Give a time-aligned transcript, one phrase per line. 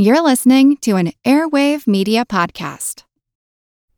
[0.00, 3.02] You're listening to an Airwave Media Podcast.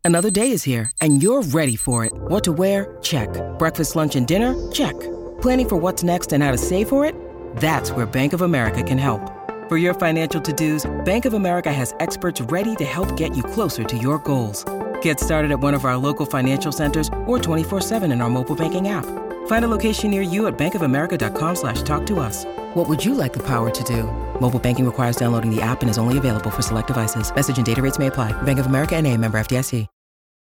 [0.03, 2.13] Another day is here, and you're ready for it.
[2.17, 2.97] What to wear?
[3.03, 3.29] Check.
[3.59, 4.55] Breakfast, lunch, and dinner?
[4.73, 4.99] Check.
[5.43, 7.15] Planning for what's next and how to save for it?
[7.59, 9.21] That's where Bank of America can help.
[9.69, 13.43] For your financial to dos, Bank of America has experts ready to help get you
[13.43, 14.65] closer to your goals.
[15.03, 18.89] Get started at one of our local financial centers or 24-7 in our mobile banking
[18.89, 19.05] app.
[19.51, 22.45] Find a location near you at bankofamerica.com slash talk to us.
[22.75, 24.05] What would you like the power to do?
[24.41, 27.35] Mobile banking requires downloading the app and is only available for select devices.
[27.35, 28.31] Message and data rates may apply.
[28.43, 29.89] Bank of America and a member FDIC.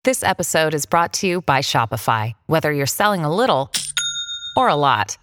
[0.06, 2.32] This episode is brought to you by Shopify.
[2.48, 3.72] Whether you're selling a little
[4.56, 5.18] or a lot,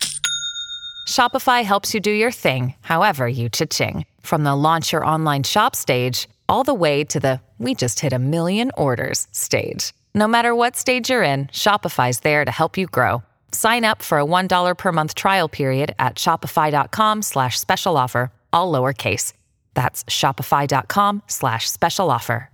[1.08, 4.05] Shopify helps you do your thing, however you cha-ching.
[4.20, 8.12] From the launch your online shop stage, all the way to the we just hit
[8.12, 9.94] a million orders stage.
[10.14, 13.22] No matter what stage you're in, Shopify's there to help you grow.
[13.60, 18.73] Sign up for a $1 per month trial period at shopify.com slash special offer, all
[18.73, 19.34] lowercase.
[19.74, 22.48] That's shopify.com slash special offer.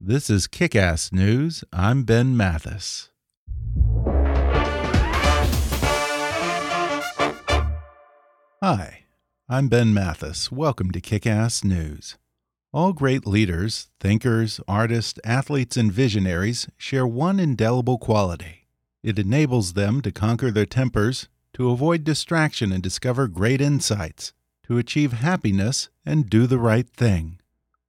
[0.00, 1.62] This is Kick Ass News.
[1.74, 3.10] I'm Ben Mathis.
[8.62, 9.04] Hi,
[9.46, 10.50] I'm Ben Mathis.
[10.50, 12.16] Welcome to Kick Ass News.
[12.72, 18.63] All great leaders, thinkers, artists, athletes, and visionaries share one indelible quality.
[19.04, 24.32] It enables them to conquer their tempers, to avoid distraction and discover great insights,
[24.66, 27.38] to achieve happiness and do the right thing.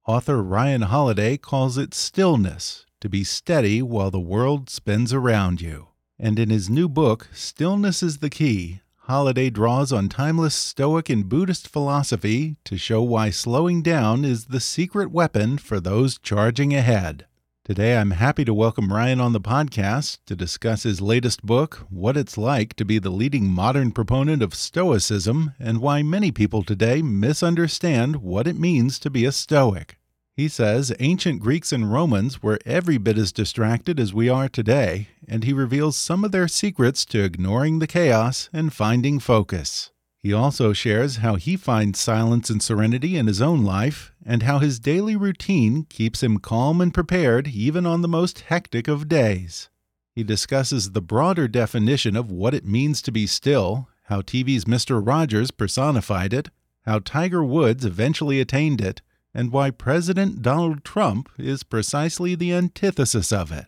[0.06, 5.88] Author Ryan Holiday calls it stillness, to be steady while the world spins around you.
[6.18, 11.30] And in his new book, Stillness is the Key, Holiday draws on timeless Stoic and
[11.30, 17.24] Buddhist philosophy to show why slowing down is the secret weapon for those charging ahead.
[17.66, 22.16] Today, I'm happy to welcome Ryan on the podcast to discuss his latest book, What
[22.16, 27.02] It's Like to Be the Leading Modern Proponent of Stoicism, and why many people today
[27.02, 29.98] misunderstand what it means to be a Stoic.
[30.36, 35.08] He says ancient Greeks and Romans were every bit as distracted as we are today,
[35.26, 39.90] and he reveals some of their secrets to ignoring the chaos and finding focus.
[40.26, 44.58] He also shares how he finds silence and serenity in his own life, and how
[44.58, 49.70] his daily routine keeps him calm and prepared even on the most hectic of days.
[50.16, 55.00] He discusses the broader definition of what it means to be still, how TV's Mr.
[55.00, 56.48] Rogers personified it,
[56.84, 63.30] how Tiger Woods eventually attained it, and why President Donald Trump is precisely the antithesis
[63.30, 63.66] of it.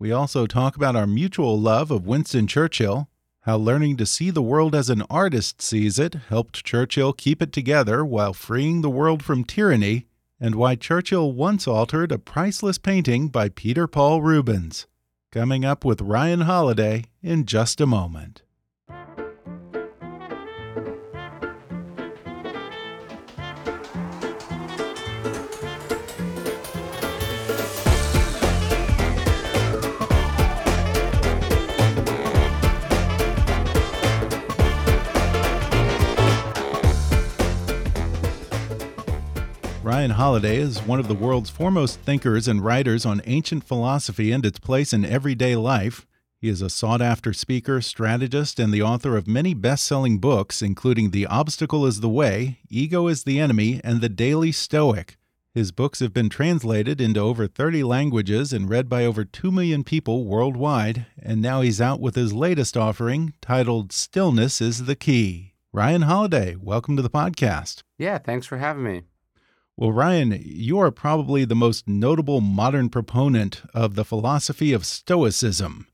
[0.00, 3.08] We also talk about our mutual love of Winston Churchill,
[3.42, 7.52] how learning to see the world as an artist sees it helped Churchill keep it
[7.52, 10.06] together while freeing the world from tyranny,
[10.38, 14.86] and why Churchill once altered a priceless painting by Peter Paul Rubens.
[15.32, 18.42] Coming up with Ryan Holiday in just a moment.
[40.02, 44.44] Ryan Holiday is one of the world's foremost thinkers and writers on ancient philosophy and
[44.44, 46.08] its place in everyday life.
[46.40, 50.60] He is a sought after speaker, strategist, and the author of many best selling books,
[50.60, 55.18] including The Obstacle is the Way, Ego is the Enemy, and The Daily Stoic.
[55.54, 59.84] His books have been translated into over 30 languages and read by over 2 million
[59.84, 65.54] people worldwide, and now he's out with his latest offering titled Stillness is the Key.
[65.72, 67.84] Ryan Holiday, welcome to the podcast.
[67.98, 69.02] Yeah, thanks for having me.
[69.74, 75.86] Well, Ryan, you are probably the most notable modern proponent of the philosophy of Stoicism.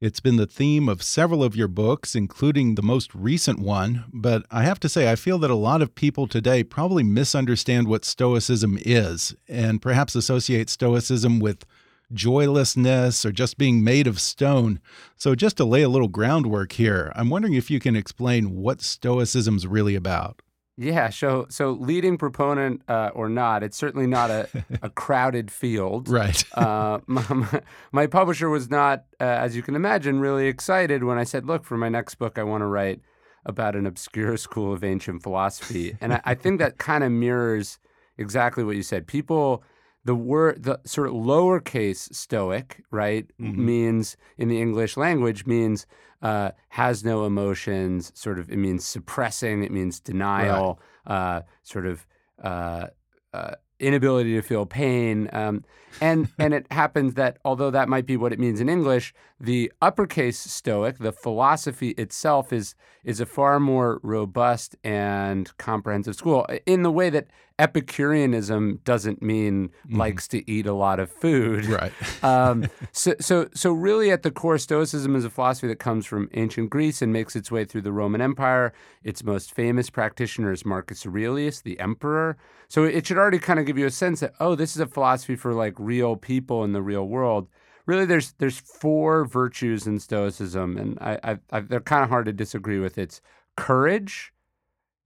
[0.00, 4.04] It's been the theme of several of your books, including the most recent one.
[4.12, 7.88] But I have to say, I feel that a lot of people today probably misunderstand
[7.88, 11.66] what Stoicism is and perhaps associate Stoicism with
[12.12, 14.78] joylessness or just being made of stone.
[15.16, 18.80] So, just to lay a little groundwork here, I'm wondering if you can explain what
[18.80, 20.40] Stoicism's really about.
[20.76, 24.48] Yeah, so so leading proponent uh, or not, it's certainly not a,
[24.82, 26.08] a crowded field.
[26.08, 26.44] Right.
[26.58, 27.62] uh, my,
[27.92, 31.64] my, publisher was not, uh, as you can imagine, really excited when I said, "Look,
[31.64, 33.00] for my next book, I want to write
[33.46, 37.78] about an obscure school of ancient philosophy," and I, I think that kind of mirrors
[38.18, 39.06] exactly what you said.
[39.06, 39.62] People
[40.04, 43.64] the word the sort of lowercase stoic right mm-hmm.
[43.64, 45.86] means in the english language means
[46.24, 51.36] uh, has no emotions sort of it means suppressing it means denial right.
[51.36, 52.06] uh, sort of
[52.42, 52.86] uh,
[53.32, 55.62] uh inability to feel pain um,
[56.00, 59.70] and and it happens that although that might be what it means in english the
[59.82, 62.74] uppercase stoic the philosophy itself is
[63.04, 67.26] is a far more robust and comprehensive school in the way that
[67.58, 69.96] Epicureanism doesn't mean mm-hmm.
[69.96, 71.66] likes to eat a lot of food.
[71.66, 71.92] Right.
[72.24, 76.28] um, so, so, so really, at the core, Stoicism is a philosophy that comes from
[76.34, 78.72] ancient Greece and makes its way through the Roman Empire.
[79.02, 82.36] Its most famous practitioner is Marcus Aurelius, the emperor.
[82.68, 84.86] So it should already kind of give you a sense that oh, this is a
[84.86, 87.48] philosophy for like real people in the real world
[87.86, 92.26] really there's there's four virtues in stoicism and I, I, I they're kind of hard
[92.26, 93.20] to disagree with it's
[93.56, 94.32] courage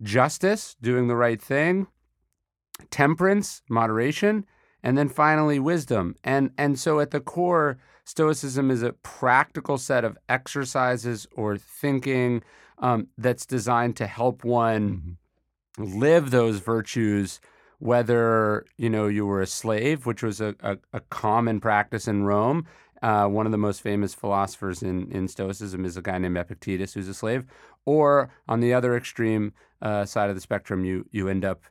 [0.02, 1.88] justice doing the right thing
[2.90, 4.44] temperance, moderation,
[4.82, 6.14] and then finally wisdom.
[6.24, 12.42] And and so at the core, Stoicism is a practical set of exercises or thinking
[12.78, 15.18] um, that's designed to help one
[15.78, 15.98] mm-hmm.
[15.98, 17.40] live those virtues.
[17.80, 22.24] Whether you know you were a slave, which was a, a, a common practice in
[22.24, 22.66] Rome,
[23.02, 26.94] uh, one of the most famous philosophers in, in Stoicism is a guy named Epictetus,
[26.94, 27.44] who's a slave.
[27.84, 31.62] Or on the other extreme uh, side of the spectrum, you you end up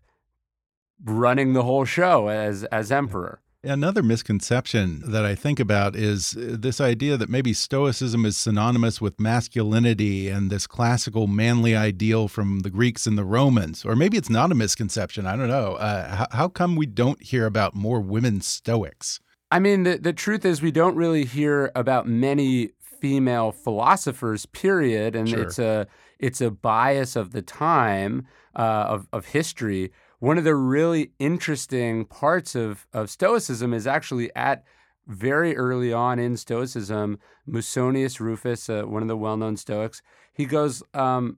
[1.03, 3.41] running the whole show as as emperor.
[3.63, 9.01] Another misconception that I think about is uh, this idea that maybe Stoicism is synonymous
[9.01, 13.83] with masculinity and this classical manly ideal from the Greeks and the Romans.
[13.83, 15.25] Or maybe it's not a misconception.
[15.25, 15.73] I don't know.
[15.73, 19.19] Uh, how, how come we don't hear about more women Stoics?
[19.51, 25.15] I mean, the, the truth is, we don't really hear about many female philosophers, period.
[25.15, 25.41] And sure.
[25.41, 25.87] it's a
[26.19, 32.05] it's a bias of the time uh, of of history one of the really interesting
[32.05, 34.63] parts of, of Stoicism is actually at
[35.07, 40.01] very early on in Stoicism, Musonius Rufus, uh, one of the well known Stoics,
[40.33, 41.37] he goes, um,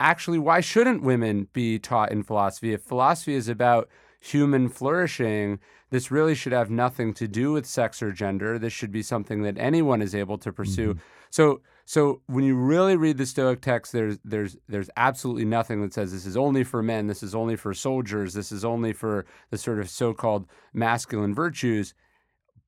[0.00, 2.72] actually, why shouldn't women be taught in philosophy?
[2.72, 3.88] If philosophy is about
[4.20, 5.60] human flourishing,
[5.90, 8.58] this really should have nothing to do with sex or gender.
[8.58, 10.94] This should be something that anyone is able to pursue.
[10.94, 11.00] Mm-hmm.
[11.30, 15.94] So, so when you really read the Stoic text, there's there's there's absolutely nothing that
[15.94, 19.24] says this is only for men, this is only for soldiers, this is only for
[19.50, 21.94] the sort of so-called masculine virtues.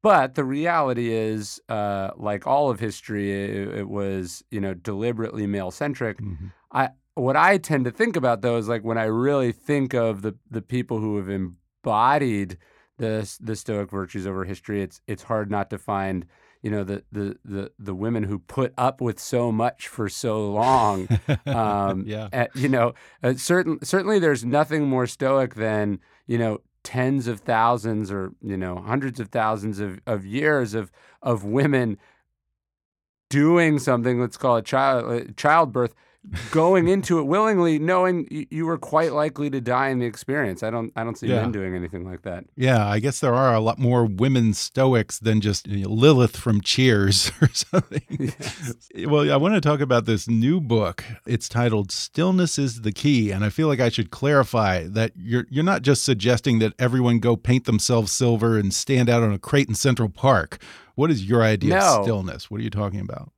[0.03, 5.49] But the reality is, uh, like all of history, it, it, was you know deliberately
[5.49, 6.19] male centric.
[6.21, 6.47] Mm-hmm.
[6.71, 10.23] I what I tend to think about though is like when I really think of
[10.23, 12.57] the the people who have embodied
[12.99, 16.25] the the Stoic virtues over history, it's it's hard not to find
[16.63, 20.51] you know the the the the women who put up with so much for so
[20.51, 21.09] long.
[21.47, 22.29] Um, yeah.
[22.33, 27.41] At, you know, uh, certain certainly there's nothing more stoic than you know tens of
[27.41, 30.91] thousands or you know hundreds of thousands of, of years of
[31.23, 31.99] of women
[33.31, 35.95] doing something let's call it child uh, childbirth
[36.51, 40.63] going into it willingly, knowing you were quite likely to die in the experience.
[40.63, 41.41] I don't, I don't see yeah.
[41.41, 42.45] men doing anything like that.
[42.57, 46.37] Yeah, I guess there are a lot more women Stoics than just you know, Lilith
[46.37, 48.03] from Cheers or something.
[48.19, 48.89] Yes.
[49.07, 51.05] Well, I want to talk about this new book.
[51.27, 55.47] It's titled "Stillness is the Key," and I feel like I should clarify that you're
[55.51, 59.39] you're not just suggesting that everyone go paint themselves silver and stand out on a
[59.39, 60.61] crate in Central Park.
[60.95, 61.99] What is your idea no.
[61.99, 62.51] of stillness?
[62.51, 63.31] What are you talking about?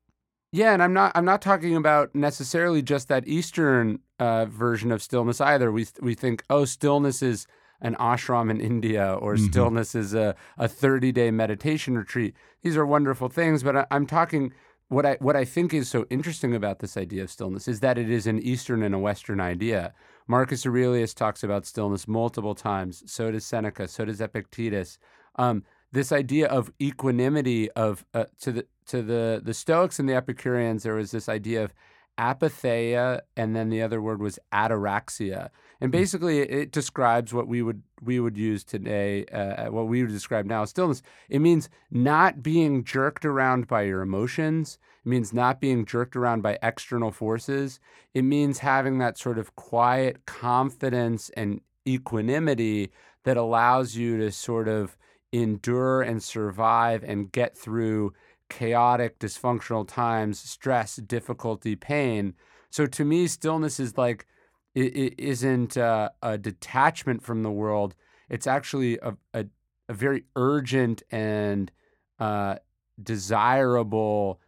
[0.53, 5.03] Yeah, and I'm not I'm not talking about necessarily just that Eastern uh, version of
[5.03, 5.71] stillness either.
[5.71, 7.47] We we think oh stillness is
[7.81, 9.47] an ashram in India or mm-hmm.
[9.47, 12.35] stillness is a, a 30 day meditation retreat.
[12.63, 14.53] These are wonderful things, but I, I'm talking
[14.89, 17.97] what I what I think is so interesting about this idea of stillness is that
[17.97, 19.95] it is an Eastern and a Western idea.
[20.27, 23.05] Marcus Aurelius talks about stillness multiple times.
[23.07, 23.89] So does Seneca.
[23.89, 24.99] So does Epictetus.
[25.37, 30.15] Um, this idea of equanimity of uh, to the to the the Stoics and the
[30.15, 31.75] Epicureans, there was this idea of
[32.19, 35.49] apatheia, and then the other word was ataraxia.
[35.81, 35.99] And hmm.
[35.99, 40.45] basically, it describes what we would we would use today, uh, what we would describe
[40.45, 41.03] now as stillness.
[41.29, 44.79] It means not being jerked around by your emotions.
[45.05, 47.81] It means not being jerked around by external forces.
[48.13, 52.91] It means having that sort of quiet confidence and equanimity
[53.25, 54.97] that allows you to sort of
[55.33, 58.13] endure and survive and get through
[58.51, 62.35] chaotic, dysfunctional times, stress, difficulty, pain.
[62.69, 64.27] So to me, stillness is like
[64.75, 67.95] it, it isn't uh, a detachment from the world.
[68.29, 69.47] It's actually a, a,
[69.89, 71.73] a very urgent and
[72.19, 72.57] uh,
[73.03, 74.41] desirable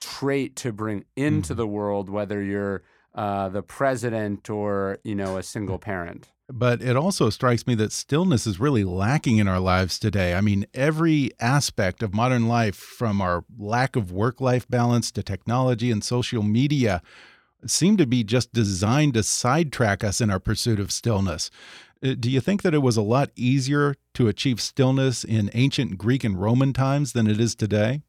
[0.00, 1.56] trait to bring into mm-hmm.
[1.56, 2.84] the world, whether you're
[3.14, 6.28] uh, the president or you know a single parent.
[6.50, 10.34] But it also strikes me that stillness is really lacking in our lives today.
[10.34, 15.22] I mean, every aspect of modern life, from our lack of work life balance to
[15.22, 17.02] technology and social media,
[17.66, 21.50] seem to be just designed to sidetrack us in our pursuit of stillness.
[22.02, 25.98] Uh, do you think that it was a lot easier to achieve stillness in ancient
[25.98, 28.02] Greek and Roman times than it is today?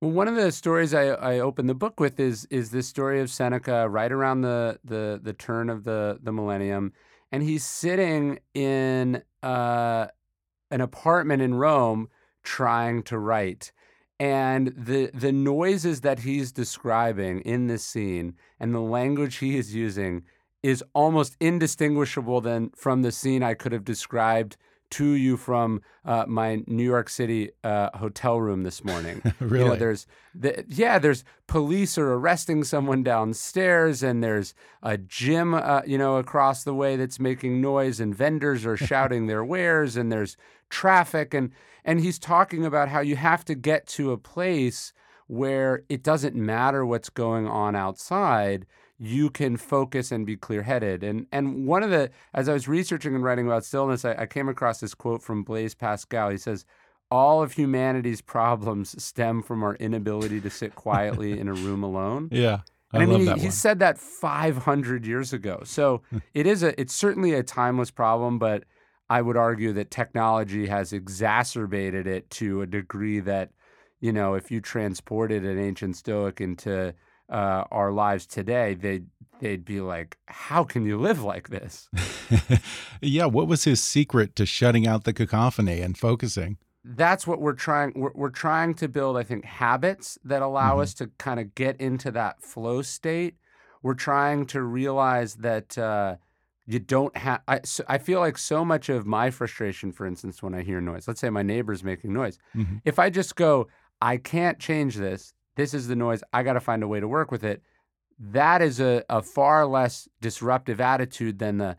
[0.00, 3.20] Well, one of the stories I, I open the book with is is this story
[3.20, 6.92] of Seneca right around the the, the turn of the, the millennium
[7.32, 10.06] and he's sitting in uh,
[10.70, 12.08] an apartment in Rome
[12.42, 13.72] trying to write.
[14.20, 19.74] And the the noises that he's describing in this scene and the language he is
[19.74, 20.24] using
[20.62, 24.56] is almost indistinguishable than from the scene I could have described
[24.90, 29.22] to you from uh, my New York City uh, hotel room this morning.
[29.40, 29.56] really?
[29.66, 35.54] You know, there's the, yeah, there's police are arresting someone downstairs, and there's a gym,
[35.54, 39.96] uh, you know, across the way that's making noise, and vendors are shouting their wares,
[39.96, 40.36] and there's
[40.68, 41.50] traffic, and
[41.84, 44.92] and he's talking about how you have to get to a place
[45.28, 48.66] where it doesn't matter what's going on outside
[48.98, 51.02] you can focus and be clear headed.
[51.02, 54.26] And and one of the as I was researching and writing about stillness, I, I
[54.26, 56.30] came across this quote from Blaise Pascal.
[56.30, 56.64] He says,
[57.10, 62.28] all of humanity's problems stem from our inability to sit quietly in a room alone.
[62.32, 62.60] Yeah.
[62.92, 65.60] I, I mean, he, he, said that 500 years ago.
[65.64, 66.02] So
[66.34, 68.64] it is a, it's certainly a timeless problem, but
[69.10, 73.50] I would argue that technology has exacerbated it to a degree that,
[74.00, 76.94] you know, if you transported an ancient Stoic into
[77.28, 79.06] uh, our lives today, they'd
[79.40, 81.88] they'd be like, "How can you live like this?"
[83.00, 86.58] yeah, what was his secret to shutting out the cacophony and focusing?
[86.84, 87.92] That's what we're trying.
[87.96, 90.82] We're, we're trying to build, I think, habits that allow mm -hmm.
[90.82, 93.34] us to kind of get into that flow state.
[93.82, 96.16] We're trying to realize that uh,
[96.66, 97.40] you don't have.
[97.48, 100.80] I, so I feel like so much of my frustration, for instance, when I hear
[100.80, 101.06] noise.
[101.08, 102.38] Let's say my neighbor's making noise.
[102.54, 102.80] Mm -hmm.
[102.84, 103.68] If I just go,
[104.00, 106.22] I can't change this this is the noise.
[106.32, 107.62] I got to find a way to work with it.
[108.18, 111.76] That is a, a far less disruptive attitude than the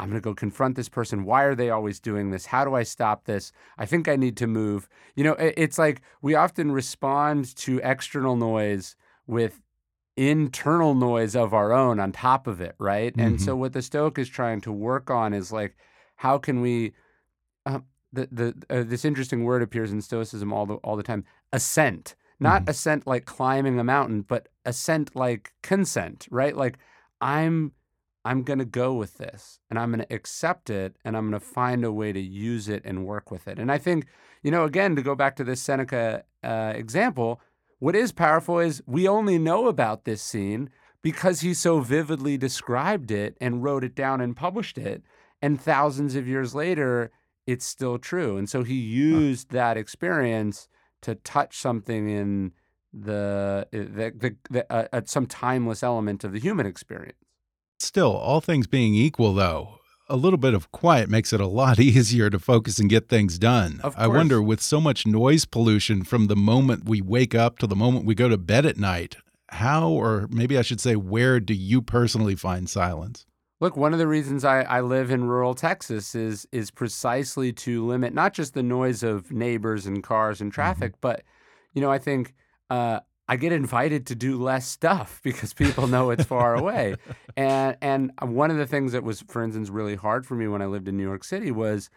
[0.00, 1.24] I'm going to go confront this person.
[1.24, 2.46] Why are they always doing this?
[2.46, 3.50] How do I stop this?
[3.78, 4.88] I think I need to move.
[5.16, 8.94] You know, it, it's like we often respond to external noise
[9.26, 9.60] with
[10.16, 13.12] internal noise of our own on top of it, right?
[13.12, 13.26] Mm-hmm.
[13.26, 15.76] And so what the Stoic is trying to work on is like,
[16.16, 16.92] how can we?
[17.66, 17.80] Uh,
[18.12, 21.24] the the uh, this interesting word appears in Stoicism all the all the time.
[21.52, 22.70] Assent not mm-hmm.
[22.70, 26.56] ascent like climbing a mountain, but ascent like consent, right?
[26.56, 26.78] Like
[27.20, 27.72] I'm
[28.24, 31.40] I'm going to go with this and I'm going to accept it and I'm going
[31.40, 33.58] to find a way to use it and work with it.
[33.58, 34.06] And I think,
[34.42, 37.40] you know, again, to go back to this Seneca uh, example,
[37.78, 40.68] what is powerful is we only know about this scene
[41.00, 45.02] because he so vividly described it and wrote it down and published it.
[45.40, 47.10] And thousands of years later,
[47.46, 48.36] it's still true.
[48.36, 50.68] And so he used that experience
[51.02, 52.52] to touch something in
[52.92, 57.18] the eh, the, the, the uh, at some timeless element of the human experience.
[57.78, 59.78] Still, all things being equal, though,
[60.08, 63.38] a little bit of quiet makes it a lot easier to focus and get things
[63.38, 63.80] done.
[63.96, 67.76] I wonder, with so much noise pollution from the moment we wake up to the
[67.76, 69.16] moment we go to bed at night,
[69.50, 73.26] how, or maybe I should say, where do you personally find silence?
[73.60, 77.84] Look, one of the reasons I, I live in rural Texas is is precisely to
[77.86, 80.54] limit not just the noise of neighbors and cars and mm-hmm.
[80.54, 81.00] traffic, mm-hmm.
[81.00, 81.22] but
[81.74, 82.34] you know, I think
[82.70, 86.96] uh, I get invited to do less stuff because people know it's far away.
[87.36, 90.62] And and one of the things that was, for instance, really hard for me when
[90.62, 91.90] I lived in New York City was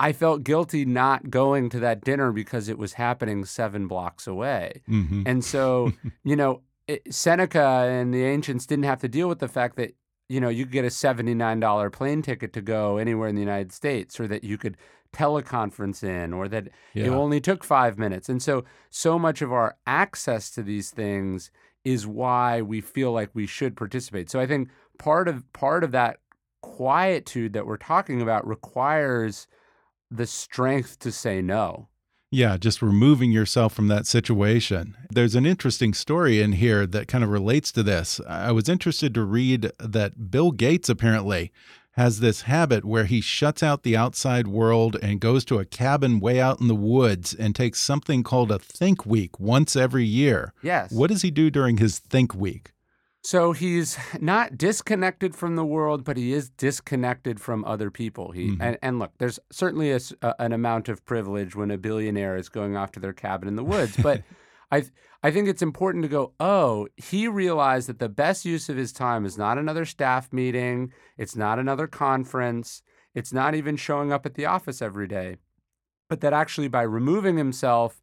[0.00, 4.82] I felt guilty not going to that dinner because it was happening seven blocks away.
[4.88, 5.24] Mm-hmm.
[5.26, 5.92] And so,
[6.24, 9.94] you know, it, Seneca and the ancients didn't have to deal with the fact that
[10.28, 13.72] you know, you could get a $79 plane ticket to go anywhere in the United
[13.72, 14.76] States, or that you could
[15.12, 17.06] teleconference in, or that yeah.
[17.06, 18.28] it only took five minutes.
[18.28, 21.50] And so, so much of our access to these things
[21.84, 24.30] is why we feel like we should participate.
[24.30, 24.68] So I think
[24.98, 26.18] part of part of that
[26.60, 29.46] quietude that we're talking about requires
[30.10, 31.88] the strength to say no.
[32.30, 34.96] Yeah, just removing yourself from that situation.
[35.10, 38.20] There's an interesting story in here that kind of relates to this.
[38.28, 41.52] I was interested to read that Bill Gates apparently
[41.92, 46.20] has this habit where he shuts out the outside world and goes to a cabin
[46.20, 50.52] way out in the woods and takes something called a think week once every year.
[50.62, 50.92] Yes.
[50.92, 52.72] What does he do during his think week?
[53.28, 58.32] So he's not disconnected from the world, but he is disconnected from other people.
[58.32, 58.62] He mm-hmm.
[58.62, 62.48] and, and, look, there's certainly a, a, an amount of privilege when a billionaire is
[62.48, 64.22] going off to their cabin in the woods, but
[64.72, 64.84] I
[65.22, 66.32] I think it's important to go.
[66.40, 70.90] Oh, he realized that the best use of his time is not another staff meeting.
[71.18, 72.80] It's not another conference.
[73.14, 75.36] It's not even showing up at the office every day,
[76.08, 78.00] but that actually by removing himself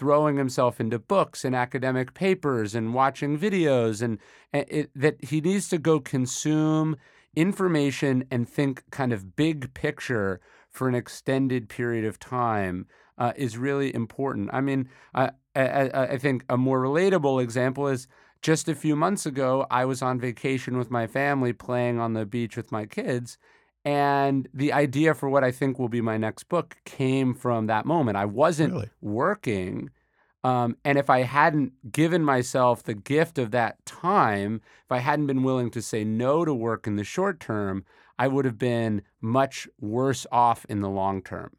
[0.00, 4.18] throwing himself into books and academic papers and watching videos, and,
[4.50, 6.96] and it, that he needs to go consume
[7.36, 10.40] information and think kind of big picture
[10.70, 12.86] for an extended period of time
[13.18, 14.48] uh, is really important.
[14.54, 18.08] I mean, I, I, I think a more relatable example is
[18.40, 22.24] just a few months ago, I was on vacation with my family playing on the
[22.24, 23.36] beach with my kids.
[23.84, 27.86] And the idea for what I think will be my next book came from that
[27.86, 28.16] moment.
[28.16, 28.90] I wasn't Really?
[29.00, 29.90] working.
[30.44, 35.26] Um, and if I hadn't given myself the gift of that time, if I hadn't
[35.26, 37.84] been willing to say no to work in the short term,
[38.18, 41.56] I would have been much worse off in the long term.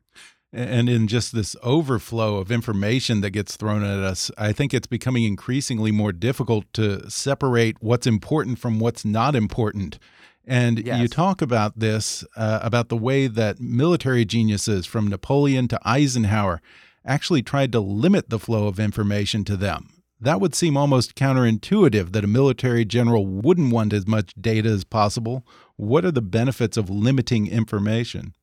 [0.53, 4.87] And in just this overflow of information that gets thrown at us, I think it's
[4.87, 9.97] becoming increasingly more difficult to separate what's important from what's not important.
[10.45, 15.79] And you talk about this, uh, about the way that military geniuses from Napoleon to
[15.85, 16.61] Eisenhower
[17.05, 20.01] actually tried to limit the flow of information to them.
[20.19, 24.83] That would seem almost counterintuitive that a military general wouldn't want as much data as
[24.83, 25.45] possible.
[25.77, 28.35] What are the benefits of limiting information?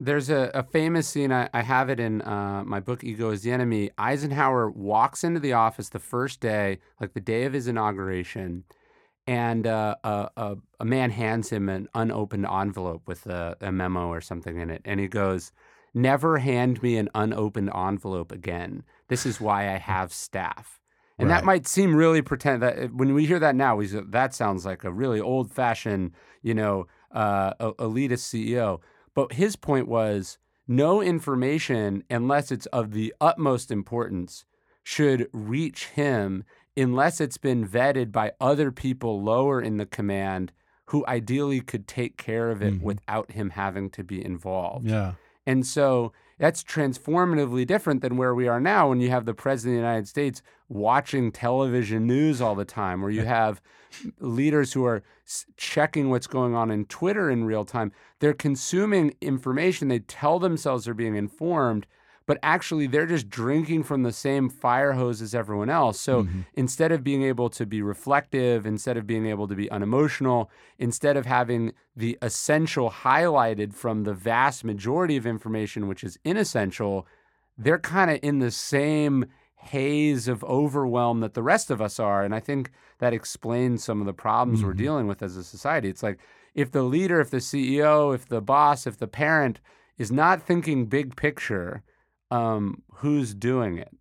[0.00, 3.42] There's a, a famous scene, I, I have it in uh, my book, Ego is
[3.42, 3.90] the Enemy.
[3.98, 8.64] Eisenhower walks into the office the first day, like the day of his inauguration,
[9.28, 14.08] and uh, a, a, a man hands him an unopened envelope with a, a memo
[14.08, 14.80] or something in it.
[14.86, 15.52] And he goes,
[15.92, 18.84] Never hand me an unopened envelope again.
[19.08, 20.80] This is why I have staff.
[21.18, 21.36] And Right.
[21.36, 24.64] that might seem really pretend that when we hear that now, we say, that sounds
[24.64, 28.80] like a really old fashioned, you know, uh, elitist CEO.
[29.14, 34.44] But his point was no information, unless it's of the utmost importance,
[34.84, 36.44] should reach him
[36.78, 40.52] unless it's been vetted by other people lower in the command
[40.86, 42.82] who ideally could take care of it Mhm.
[42.82, 44.86] without him having to be involved.
[44.86, 45.14] Yeah.
[45.46, 49.76] And so that's transformatively different than where we are now when you have the president
[49.78, 53.60] of the United States watching television news all the time, where you have
[54.20, 55.02] leaders who are
[55.56, 57.90] checking what's going on in Twitter in real time.
[58.20, 59.88] They're consuming information.
[59.88, 61.86] They tell themselves they're being informed,
[62.28, 65.98] but actually they're just drinking from the same fire hose as everyone else.
[65.98, 66.44] So Mhm.
[66.52, 71.16] instead of being able to be reflective, instead of being able to be unemotional, instead
[71.16, 77.06] of having the essential highlighted from the vast majority of information, which is inessential,
[77.56, 79.24] they're kind of in the same
[79.56, 82.22] haze of overwhelm that the rest of us are.
[82.22, 84.76] And I think that explains some of the problems we're Mhm.
[84.76, 85.88] dealing with as a society.
[85.88, 86.18] It's like
[86.54, 89.60] if the leader, if the CEO, if the boss, if the parent
[89.96, 91.82] is not thinking big picture,
[92.30, 93.94] um, who's doing it?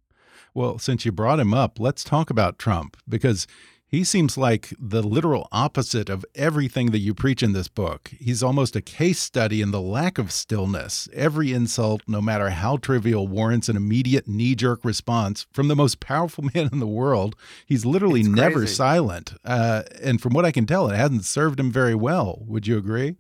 [0.54, 3.46] Well, since you brought him up, let's talk about Trump because
[3.90, 8.12] he seems like the literal opposite of everything that you preach in this book.
[8.20, 11.08] He's almost a case study in the lack of stillness.
[11.14, 16.02] Every insult, no matter how trivial, warrants an immediate knee jerk response from the most
[16.02, 17.38] powerful man in the world.
[17.66, 19.36] He's literally never silent.
[19.46, 22.44] Uh, and from what I can tell, it hasn't served him very well.
[22.46, 23.16] Would you agree?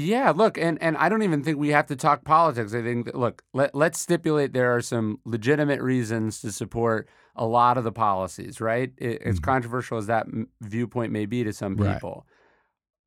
[0.00, 2.72] Yeah, look, and, and I don't even think we have to talk politics.
[2.72, 7.44] I think that, look, let, let's stipulate there are some legitimate reasons to support a
[7.44, 8.92] lot of the policies, right?
[8.96, 9.42] It, as Mhm.
[9.42, 11.94] controversial as that m- viewpoint may be to some Right.
[11.94, 12.26] people.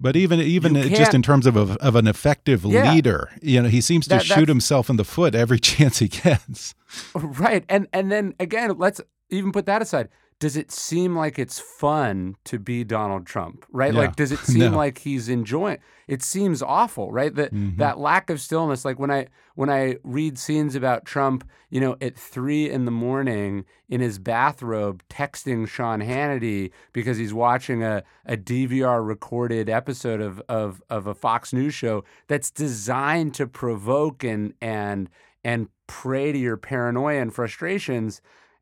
[0.01, 2.91] But even even just in terms of a, of an effective Yeah.
[2.93, 6.09] leader, you know, he seems to That- shoot himself in the foot every chance he
[6.09, 6.75] gets.
[7.15, 7.63] Right.
[7.69, 8.99] And and then again, let's
[9.29, 10.09] even put that aside.
[10.41, 13.63] Does it seem like it's fun to be Donald Trump?
[13.71, 13.93] Right?
[13.93, 13.99] Yeah.
[14.01, 14.77] Like does it seem No.
[14.77, 15.77] like he's enjoying
[16.07, 17.33] it seems awful, right?
[17.33, 17.77] That Mhm.
[17.77, 18.83] that lack of stillness.
[18.83, 22.91] Like when I when I read scenes about Trump, you know, at three in the
[22.91, 30.19] morning in his bathrobe texting Sean Hannity because he's watching a, a DVR recorded episode
[30.21, 35.07] of, of of a Fox News show that's designed to provoke and and
[35.43, 38.21] and prey to your paranoia and frustrations.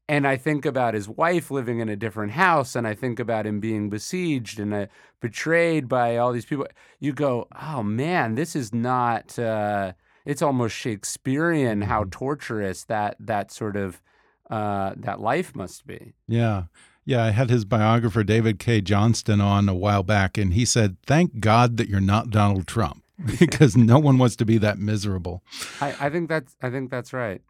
[0.10, 3.46] And I think about his wife living in a different house, and I think about
[3.46, 4.88] him being besieged and uh,
[5.22, 6.66] betrayed by all these people.
[7.00, 9.38] You go, oh man, this is not.
[9.38, 9.94] Uh,
[10.26, 14.02] it's almost Shakespearean how torturous that that sort of
[14.50, 16.14] uh, that life must be.
[16.28, 16.64] Yeah.
[17.06, 20.98] Yeah, I had his biographer David Cay Johnston on a while back, and he said,
[21.06, 23.04] Thank God that you're not Donald Trump,
[23.40, 25.44] because no one wants to be that miserable.
[25.82, 27.42] I, I think that's I think that's right.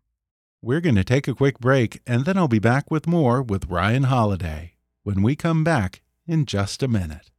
[0.61, 3.69] We're going to take a quick break, and then I'll be back with more with
[3.69, 7.31] Ryan Holiday when we come back in just a minute.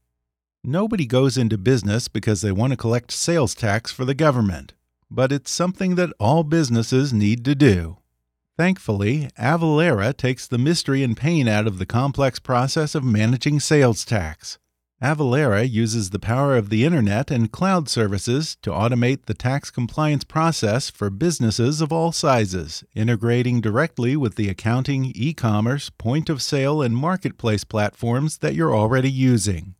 [0.63, 4.74] Nobody goes into business because they want to collect sales tax for the government,
[5.09, 7.97] but it's something that all businesses need to do.
[8.57, 14.05] Thankfully, Avalara takes the mystery and pain out of the complex process of managing sales
[14.05, 14.59] tax.
[15.03, 20.23] Avalara uses the power of the internet and cloud services to automate the tax compliance
[20.23, 26.41] process for businesses of all sizes, integrating directly with the accounting, e commerce, point of
[26.41, 29.75] sale, and marketplace platforms that you're already using.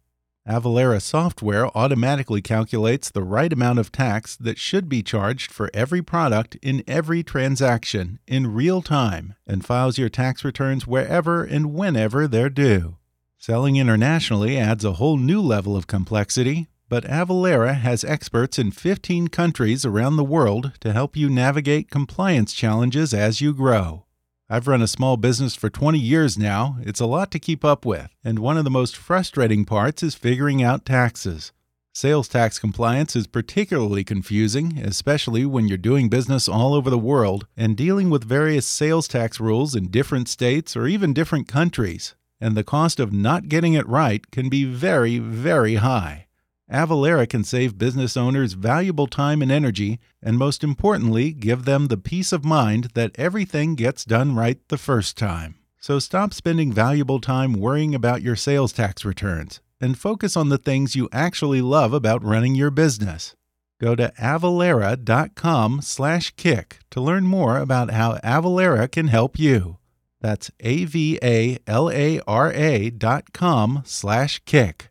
[0.47, 6.03] Avalara software automatically calculates the right amount of tax that should be charged for every
[6.03, 12.27] product in every transaction in real time and files your tax returns wherever and whenever
[12.27, 12.97] they're due.
[13.39, 19.29] Selling internationally adds a whole new level of complexity, but Avalara has experts in 15
[19.29, 24.04] countries around the world to help you navigate compliance challenges as you grow.
[24.47, 26.77] I've run a small business for 20 years now.
[26.81, 30.13] It's a lot to keep up with, and one of the most frustrating parts is
[30.13, 31.51] figuring out taxes.
[31.95, 37.47] Sales tax compliance is particularly confusing, especially when you're doing business all over the world
[37.57, 42.13] and dealing with various sales tax rules in different states or even different countries.
[42.39, 46.24] And the cost of not getting it right can be very, very high.
[46.71, 51.97] Avalara can save business owners valuable time and energy, and most importantly, give them the
[51.97, 55.55] peace of mind that everything gets done right the first time.
[55.79, 60.57] So stop spending valuable time worrying about your sales tax returns and focus on the
[60.57, 63.35] things you actually love about running your business.
[63.79, 69.77] Go to avalara.com/kick to learn more about how Avalara can help you.
[70.21, 74.89] That's a v a l a r a dot com slash kick.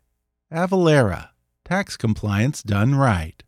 [0.53, 1.31] Avalara
[1.65, 3.43] Tax compliance done right.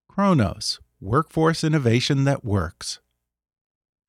[0.10, 3.00] Kronos, workforce innovation that works.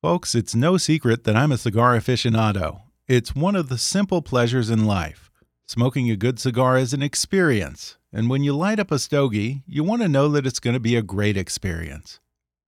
[0.01, 2.81] Folks, it's no secret that I'm a cigar aficionado.
[3.07, 5.31] It's one of the simple pleasures in life.
[5.65, 9.85] Smoking a good cigar is an experience, and when you light up a stogie, you
[9.85, 12.19] want to know that it's going to be a great experience.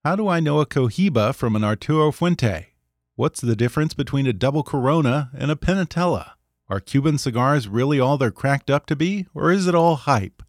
[0.05, 2.67] How do I know a Cohiba from an Arturo Fuente?
[3.15, 6.34] What's the difference between a double Corona and a Panatella?
[6.67, 10.41] Are Cuban cigars really all they're cracked up to be, or is it all hype?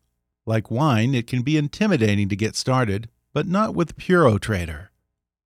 [0.46, 4.92] Like wine, it can be intimidating to get started, but not with Puro Trader.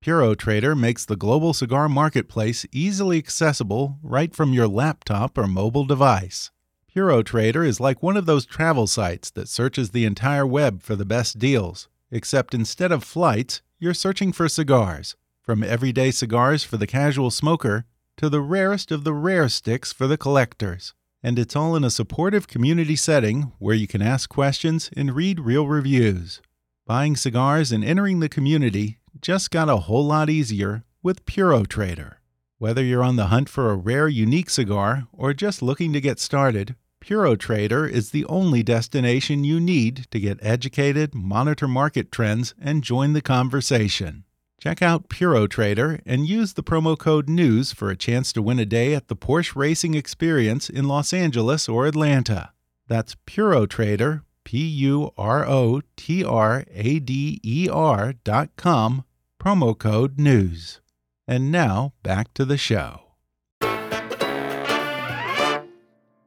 [0.01, 5.85] Puro Trader makes the global cigar marketplace easily accessible right from your laptop or mobile
[5.85, 6.53] device.
[6.93, 10.95] Puro Trader is like one of those travel sites that searches the entire web for
[10.95, 15.17] the best deals, except instead of flights, you're searching for cigars.
[15.43, 17.87] From everyday cigars for the casual smoker
[18.21, 20.93] to the rarest of the rare sticks for the collectors.
[21.23, 25.41] And it's all in a supportive community setting where you can ask questions and read
[25.41, 26.43] real reviews.
[26.87, 32.19] Buying cigars and entering the community just got a whole lot easier with Puro Trader.
[32.59, 36.21] Whether you're on the hunt for a rare, unique cigar or just looking to get
[36.21, 42.53] started, Puro Trader is the only destination you need to get educated, monitor market trends,
[42.61, 44.25] and join the conversation.
[44.61, 48.59] Check out Puro Trader and use the promo code NEWS for a chance to win
[48.59, 52.53] a day at the Porsche Racing Experience in Los Angeles or Atlanta.
[52.87, 59.07] That's Puro Trader, P U R O T R A D E R dot com,
[59.41, 60.81] promo code NEWS.
[61.27, 63.05] And now back to the show.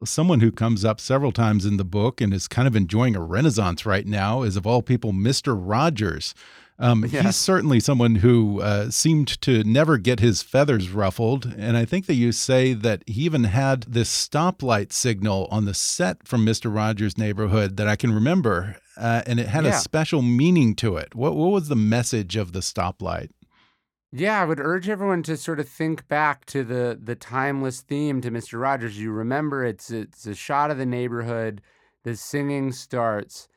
[0.05, 3.21] someone who comes up several times in the book and is kind of enjoying a
[3.21, 5.55] renaissance right now is, of all people, Mr.
[5.57, 6.35] Rogers.
[6.79, 7.23] Um, Yeah.
[7.23, 11.53] He's certainly someone who uh, seemed to never get his feathers ruffled.
[11.57, 15.73] And I think that you say that he even had this stoplight signal on the
[15.73, 16.73] set from Mr.
[16.73, 18.77] Rogers' Neighborhood that I can remember.
[18.97, 21.15] Uh, and it had a special meaning to it.
[21.15, 23.29] What, what was the message of the stoplight?
[24.15, 28.21] Yeah, I would urge everyone to sort of think back to the the timeless theme
[28.21, 28.61] to Mr.
[28.61, 28.99] Rogers.
[28.99, 31.61] You remember it's it's a shot of the neighborhood,
[32.03, 33.47] the singing starts,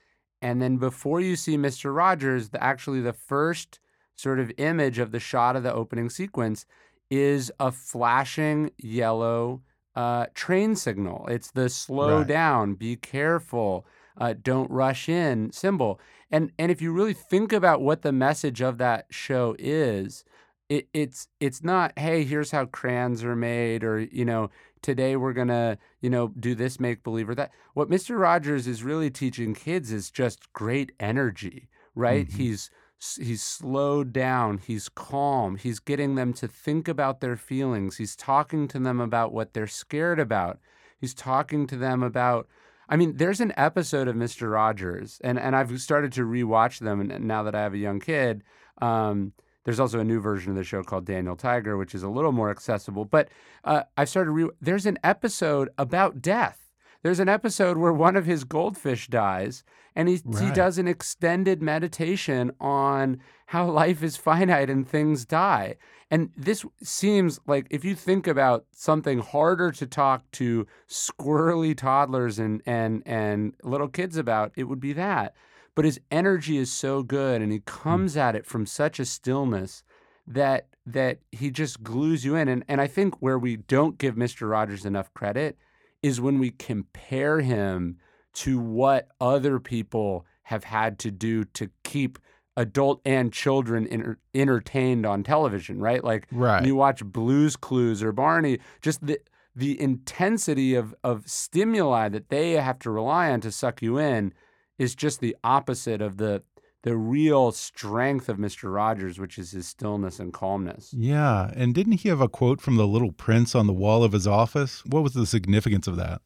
[0.42, 1.94] and then before you see Mr.
[1.94, 3.81] Rogers, the, actually the first
[4.16, 6.66] sort of image of the shot of the opening sequence
[7.11, 9.62] is a flashing yellow
[9.94, 11.27] uh, train signal.
[11.29, 12.27] It's the slow Right.
[12.27, 13.87] down, be careful,
[14.18, 16.01] uh, don't rush in symbol.
[16.31, 20.25] And and if you really think about what the message of that show is,
[20.68, 24.51] it, it's it's not hey here's how crayons are made or you know
[24.87, 28.85] today we're gonna you know do this make believe or that what mr rogers is
[28.85, 32.37] really teaching kids is just great energy right Mhm.
[32.37, 32.70] he's
[33.18, 38.68] he's slowed down he's calm he's getting them to think about their feelings he's talking
[38.68, 40.61] to them about what they're scared about
[41.01, 42.46] he's talking to them about
[42.88, 44.53] I mean, there's an episode of Mr.
[44.53, 48.44] Rogers, and, and I've started to rewatch them now that I have a young kid.
[48.81, 49.33] Um,
[49.66, 52.31] there's also a new version of the show called Daniel Tiger, which is a little
[52.31, 53.05] more accessible.
[53.05, 53.29] But
[53.64, 54.31] uh, I've started.
[54.31, 56.70] Re- there's an episode about death.
[57.02, 59.64] There's an episode where one of his goldfish dies,
[59.96, 65.74] and he he does an extended meditation on how life is finite and things die.
[66.12, 72.38] And this seems like if you think about something harder to talk to squirrely toddlers
[72.38, 75.35] and and and little kids about, it would be that.
[75.76, 77.64] But his energy is so good and he hmm.
[77.64, 79.84] comes at it from such a stillness
[80.26, 82.48] that that he just glues you in.
[82.48, 84.50] And and I think where we don't give Mr.
[84.50, 85.56] Rogers enough credit
[86.02, 87.98] is when we compare him
[88.34, 92.18] to what other people have had to do to keep
[92.56, 96.02] adult and children enter- entertained on television, right?
[96.02, 96.64] Like Right.
[96.64, 99.20] you watch Blues Clues or Barney, just the
[99.54, 104.32] the intensity of of stimuli that they have to rely on to suck you in
[104.78, 106.42] is just the opposite of the
[106.82, 108.72] the real strength of Mr.
[108.72, 110.94] Rogers, which is his stillness and calmness.
[110.96, 111.50] Yeah.
[111.56, 114.24] And didn't he have a quote from the little prince on the wall of his
[114.28, 114.84] office?
[114.86, 116.22] What was the significance of that?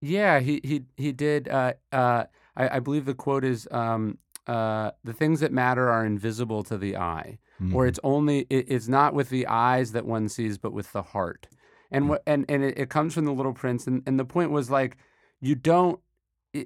[0.00, 1.48] Yeah, he he he did.
[1.48, 2.24] Uh, uh,
[2.56, 6.76] I, I believe the quote is, um, uh, "The things that matter are invisible to
[6.76, 7.38] the eye,
[7.72, 7.88] or Mhm.
[7.88, 11.46] it's only it, it's not with the eyes that one sees, but with the heart."
[11.90, 14.50] And what and and it, it comes from the Little Prince, and and the point
[14.50, 14.96] was like,
[15.40, 16.00] you don't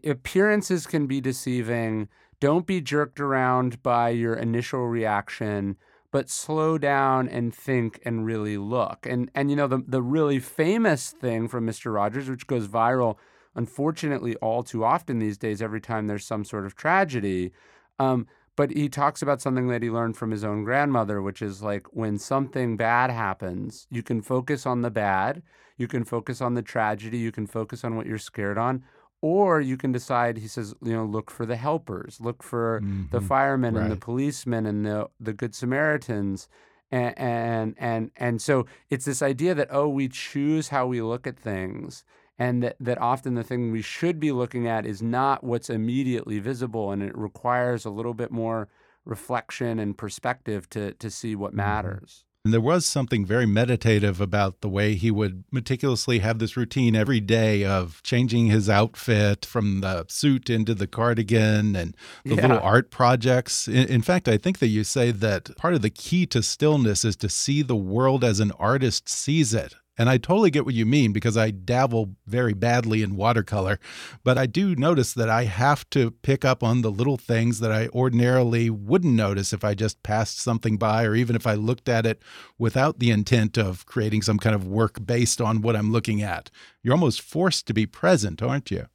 [0.04, 2.08] appearances can be deceiving.
[2.40, 5.76] Don't be jerked around by your initial reaction,
[6.10, 9.06] but slow down and think and really look.
[9.08, 11.92] And and you know the the really famous thing from Mr.
[11.92, 13.16] Rogers, which goes viral,
[13.54, 15.60] unfortunately, all too often these days.
[15.60, 17.52] Every time there's some sort of tragedy,
[17.98, 21.62] um, but he talks about something that he learned from his own grandmother, which is
[21.62, 25.42] like when something bad happens, you can focus on the bad,
[25.76, 28.82] you can focus on the tragedy, you can focus on what you're scared on,
[29.20, 30.38] or you can decide.
[30.38, 33.24] He says, you know, look for the helpers, look for the Mhm.
[33.26, 36.48] firemen and the policemen and the the good Samaritans.
[36.90, 41.26] And, and and and so it's this idea that oh we choose how we look
[41.26, 42.02] at things
[42.38, 46.38] and that, that often the thing we should be looking at is not what's immediately
[46.38, 48.68] visible and it requires a little bit more
[49.04, 54.60] reflection and perspective to to see what matters And there was something very meditative about
[54.60, 59.80] the way he would meticulously have this routine every day of changing his outfit from
[59.80, 63.68] the suit into the cardigan and the little art projects.
[63.68, 67.04] In, in fact, I think that you say that part of the key to stillness
[67.04, 69.74] is to see the world as an artist sees it.
[69.98, 73.80] And I totally get what you mean because I dabble very badly in watercolor.
[74.22, 77.72] But I do notice that I have to pick up on the little things that
[77.72, 81.88] I ordinarily wouldn't notice if I just passed something by or even if I looked
[81.88, 82.22] at it
[82.58, 86.50] without the intent of creating some kind of work based on what I'm looking at.
[86.82, 88.86] You're almost forced to be present, aren't you?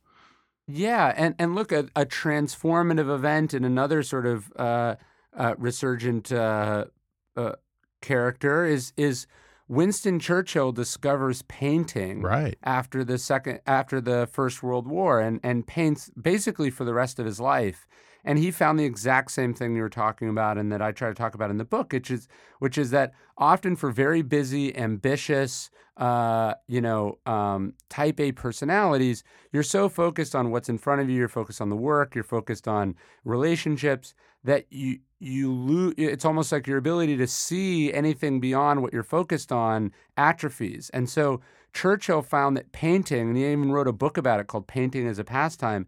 [0.65, 4.95] Yeah, and and look, a, a transformative event in another sort of uh,
[5.37, 6.85] uh, resurgent uh,
[7.35, 7.53] uh,
[8.01, 9.27] character is is
[9.67, 12.57] Winston Churchill discovers painting Right.
[12.63, 17.19] after the second after the First World War and and paints basically for the rest
[17.19, 17.87] of his life.
[18.25, 21.09] And he found the exact same thing you were talking about and that I try
[21.09, 22.27] to talk about in the book, which is
[22.59, 29.23] which is that often for very busy, ambitious, uh, you know, um, type A personalities,
[29.51, 32.23] you're so focused on what's in front of you, you're focused on the work, you're
[32.23, 38.39] focused on relationships that you you lose it's almost like your ability to see anything
[38.39, 40.89] beyond what you're focused on atrophies.
[40.93, 41.41] And so
[41.73, 45.19] Churchill found that painting, and he even wrote a book about it called Painting as
[45.19, 45.87] a Pastime,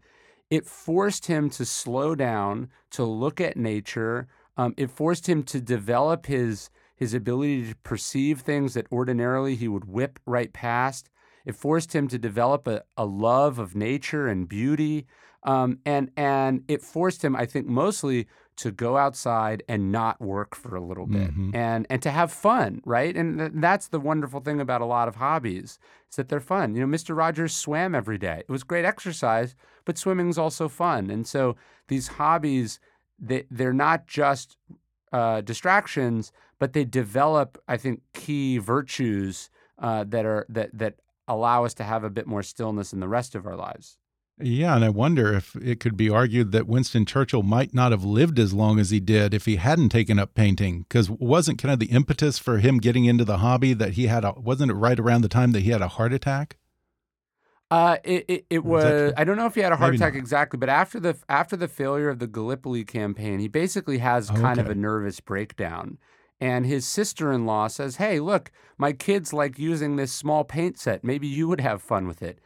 [0.50, 4.28] it forced him to slow down, to look at nature.
[4.56, 9.68] Um, it forced him to develop his his ability to perceive things that ordinarily he
[9.68, 11.10] would whip right past.
[11.44, 15.06] It forced him to develop a, a love of nature and beauty.
[15.42, 20.54] Um, and and it forced him, I think, mostly to go outside and not work
[20.54, 21.54] for a little bit Mhm.
[21.54, 23.14] and and to have fun, right?
[23.16, 25.78] And th- that's the wonderful thing about a lot of hobbies
[26.10, 26.74] is that they're fun.
[26.74, 27.16] You know, Mr.
[27.16, 28.38] Rogers swam every day.
[28.48, 31.10] It was great exercise, but swimming's also fun.
[31.10, 31.56] And so
[31.88, 32.80] these hobbies,
[33.18, 34.56] they they're not just
[35.12, 40.94] uh, distractions, but they develop, I think, key virtues uh, that are that that
[41.28, 43.98] allow us to have a bit more stillness in the rest of our lives.
[44.38, 48.04] Yeah, and I wonder if it could be argued that Winston Churchill might not have
[48.04, 50.80] lived as long as he did if he hadn't taken up painting.
[50.80, 54.24] Because wasn't kind of the impetus for him getting into the hobby that he had?
[54.26, 56.58] A, wasn't it right around the time that he had a heart attack?
[57.70, 59.12] Uh, it it, it Was was.
[59.16, 60.20] I don't know if he had a heart Maybe attack not.
[60.20, 64.60] exactly, but after the after the failure of the Gallipoli campaign, he basically has kind
[64.60, 65.98] of a nervous breakdown.
[66.38, 71.02] And his sister-in-law says, "Hey, look, my kids like using this small paint set.
[71.02, 72.38] Maybe you would have fun with it."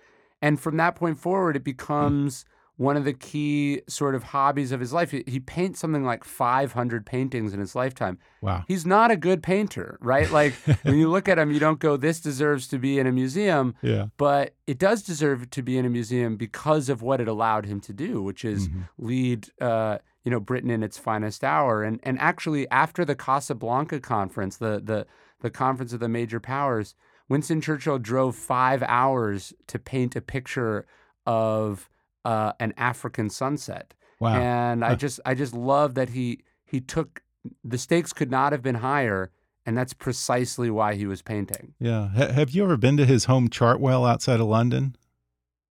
[0.43, 2.45] And from that point forward, it becomes
[2.77, 5.11] one of the key sort of hobbies of his life.
[5.11, 8.17] He, he paints something like 500 paintings in his lifetime.
[8.41, 8.65] Wow.
[8.67, 10.31] He's not a good painter, right?
[10.31, 13.13] Like when you look at him, you don't go, "This deserves to be in a
[13.13, 14.07] museum." Yeah.
[14.17, 17.81] but it does deserve to be in a museum because of what it allowed him
[17.83, 18.89] to do, which is Mhm.
[18.97, 21.83] lead, uh, you know, Britain in its finest hour.
[21.83, 25.07] And and actually, after the Casablanca conference, the the
[25.43, 26.95] the conference of the major powers,
[27.31, 30.85] Winston Churchill drove five hours to paint a picture
[31.25, 31.89] of
[32.25, 33.95] uh, an African sunset.
[34.19, 34.35] Wow.
[34.35, 37.23] And I just I just love that he he took
[37.65, 39.31] the stakes could not have been higher,
[39.65, 41.73] and that's precisely why he was painting.
[41.79, 42.09] Yeah.
[42.09, 44.97] Ha have you ever been to his home Chartwell outside of London?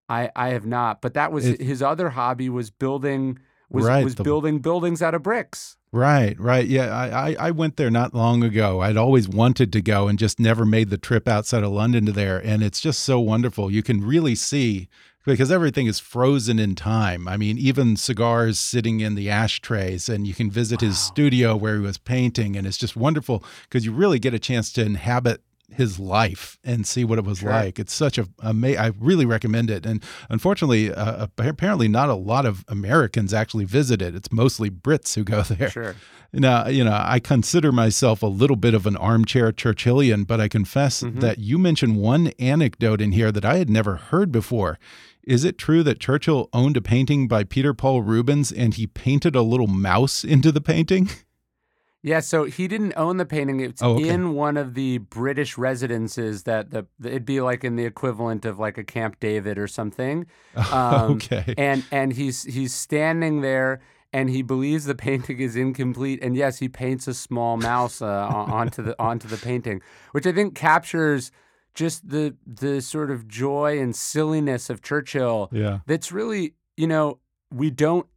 [0.07, 3.37] I, I have not, but that was It- his other hobby was building
[3.69, 5.77] was Right, was the- building buildings out of bricks.
[5.91, 6.67] Right, right.
[6.67, 8.79] Yeah, I, I, I went there not long ago.
[8.81, 12.11] I'd always wanted to go and just never made the trip outside of London to
[12.11, 12.37] there.
[12.37, 13.71] And it's just so wonderful.
[13.71, 14.87] You can really see
[15.25, 17.27] because everything is frozen in time.
[17.27, 21.75] I mean, even cigars sitting in the ashtrays, and you can visit his studio where
[21.75, 22.55] he was painting.
[22.55, 25.41] And it's just wonderful because you really get a chance to inhabit
[25.73, 27.51] his life and see what it was Sure.
[27.51, 27.79] like.
[27.79, 29.85] It's such a ama- I really recommend it.
[29.85, 34.15] And unfortunately, uh, apparently, not a lot of Americans actually visit it.
[34.15, 35.69] It's mostly Brits who go there.
[35.69, 35.95] Sure.
[36.31, 40.47] Now, you know, I consider myself a little bit of an armchair Churchillian, but I
[40.47, 41.21] confess Mhm.
[41.21, 44.77] that you mentioned one anecdote in here that I had never heard before.
[45.23, 49.35] Is it true that Churchill owned a painting by Peter Paul Rubens and he painted
[49.35, 51.09] a little mouse into the painting?
[52.01, 53.59] Yeah, so he didn't own the painting.
[53.59, 54.07] It's Oh, okay.
[54.07, 58.57] in one of the British residences that the it'd be like in the equivalent of
[58.57, 60.25] like a Camp David or something.
[60.71, 61.53] Um, okay.
[61.57, 63.81] And and he's he's standing there
[64.13, 66.23] and he believes the painting is incomplete.
[66.23, 69.81] And yes, he paints a small mouse uh, onto the onto the painting,
[70.13, 71.31] which I think captures
[71.73, 75.79] just the the sort of joy and silliness of Churchill yeah.
[75.85, 77.19] that's really you know
[77.53, 78.07] we don't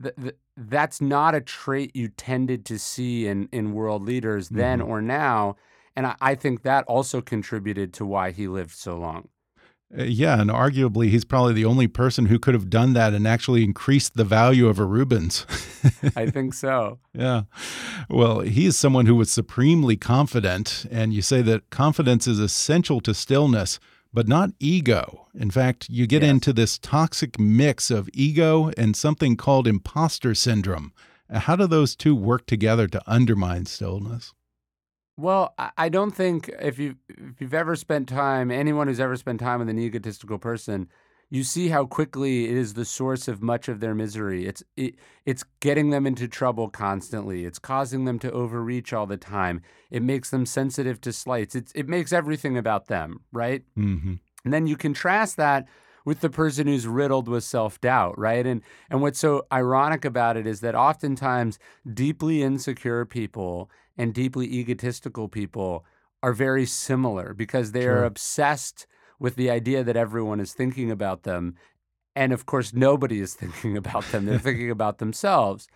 [0.00, 0.36] th- th-
[0.68, 4.86] that's not a trait you tended to see in in world leaders then Mhm.
[4.88, 5.56] or now
[5.96, 9.28] and I, I think that also contributed to why he lived so long
[9.98, 13.26] Uh, yeah, and arguably he's probably the only person who could have done that and
[13.26, 15.46] actually increased the value of a Rubens.
[16.14, 17.42] i think so Yeah.
[18.08, 20.86] Well, he is someone who was supremely confident.
[20.90, 23.80] And you say that confidence is essential to stillness,
[24.12, 25.28] but not ego.
[25.34, 26.30] In fact, you get Yes.
[26.30, 30.92] into this toxic mix of ego and something called imposter syndrome.
[31.30, 34.34] How do those two work together to undermine stillness?
[35.16, 39.16] Well, I- I don't think if you if you've ever spent time, anyone who's ever
[39.16, 40.88] spent time with an egotistical person,
[41.30, 44.46] you see how quickly it is the source of much of their misery.
[44.46, 47.44] It's it, it's getting them into trouble constantly.
[47.44, 49.62] It's causing them to overreach all the time.
[49.90, 51.54] It makes them sensitive to slights.
[51.54, 53.62] It's it makes everything about them, right?
[53.76, 54.14] hmm
[54.44, 55.66] And then you contrast that
[56.04, 58.46] with the person who's riddled with self-doubt, right?
[58.46, 61.58] And and what's so ironic about it is that oftentimes
[61.92, 65.84] deeply insecure people and deeply egotistical people
[66.22, 68.04] are very similar because they are Sure.
[68.04, 68.86] obsessed
[69.20, 71.54] with the idea that everyone is thinking about them.
[72.16, 74.26] And of course nobody is thinking about them.
[74.26, 75.68] They're thinking about themselves.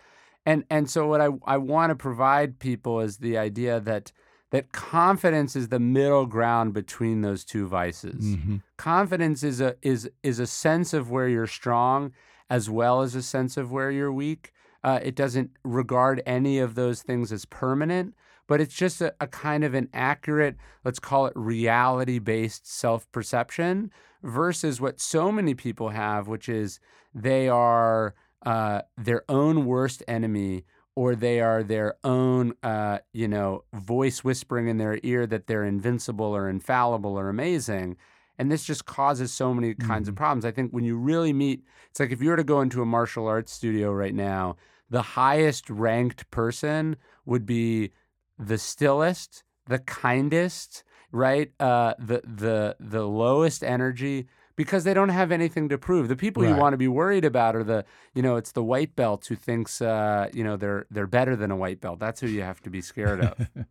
[0.44, 4.10] And and so what I, I want to provide people is the idea that
[4.50, 10.10] that confidence is the middle ground between those two vices hmm confidence is a is
[10.22, 12.12] is a sense of where you're strong
[12.50, 16.74] as well as a sense of where you're weak uh, it doesn't regard any of
[16.74, 18.14] those things as permanent
[18.46, 23.10] but it's just a, a kind of an accurate, let's call it reality based self
[23.12, 23.90] perception
[24.22, 26.80] versus what so many people have, which is
[27.14, 28.14] they are
[28.44, 30.64] uh, their own worst enemy
[30.96, 35.64] or they are their own, uh, you know, voice whispering in their ear that they're
[35.64, 37.96] invincible or infallible or amazing.
[38.38, 40.18] And this just causes so many kinds of Mhm.
[40.18, 40.44] problems.
[40.44, 42.86] I think when you really meet, it's like if you were to go into a
[42.86, 44.56] martial arts studio right now,
[44.90, 47.90] the highest ranked person would be
[48.38, 51.52] the stillest, the kindest, right?
[51.60, 54.26] Uh, the the the lowest energy
[54.56, 56.08] because they don't have anything to prove.
[56.08, 58.94] The people you want to be worried about are the, you know, it's the white
[58.94, 61.98] belt who thinks, uh, you know, they're they're better than a white belt.
[61.98, 63.48] That's who you have to be scared of.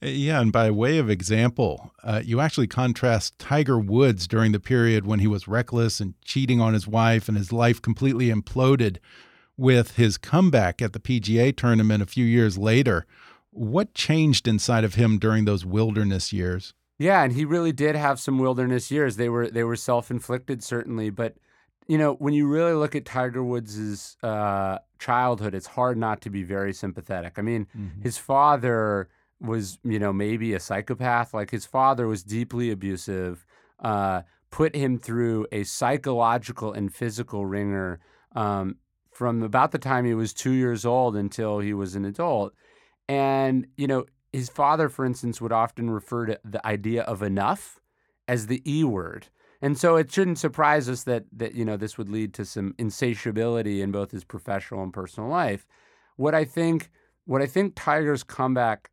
[0.00, 5.06] Yeah, and by way of example, uh, you actually contrast Tiger Woods during the period
[5.06, 8.98] when he was reckless and cheating on his wife and his life completely imploded
[9.56, 13.06] with his comeback at the PGA tournament a few years later.
[13.58, 16.74] What changed inside of him during those wilderness years?
[16.98, 19.16] Yeah, and he really did have some wilderness years.
[19.16, 21.36] They were they were self inflicted, certainly, but
[21.86, 26.30] you know when you really look at Tiger Woods's uh, childhood, it's hard not to
[26.30, 27.34] be very sympathetic.
[27.36, 27.66] I mean,
[28.02, 29.08] his father
[29.40, 31.32] was you know maybe a psychopath.
[31.32, 33.46] Like his father was deeply abusive,
[33.80, 38.00] uh, put him through a psychological and physical wringer
[38.34, 38.76] um,
[39.12, 42.54] from about the time he was two years old until he was an adult.
[43.08, 47.80] And, you know, his father, for instance, would often refer to the idea of enough
[48.26, 49.28] as the E word.
[49.60, 52.74] And so it shouldn't surprise us that that you know this would lead to some
[52.78, 55.66] insatiability in both his professional and personal life.
[56.16, 56.90] What I think
[57.24, 58.90] what I think Tiger's comeback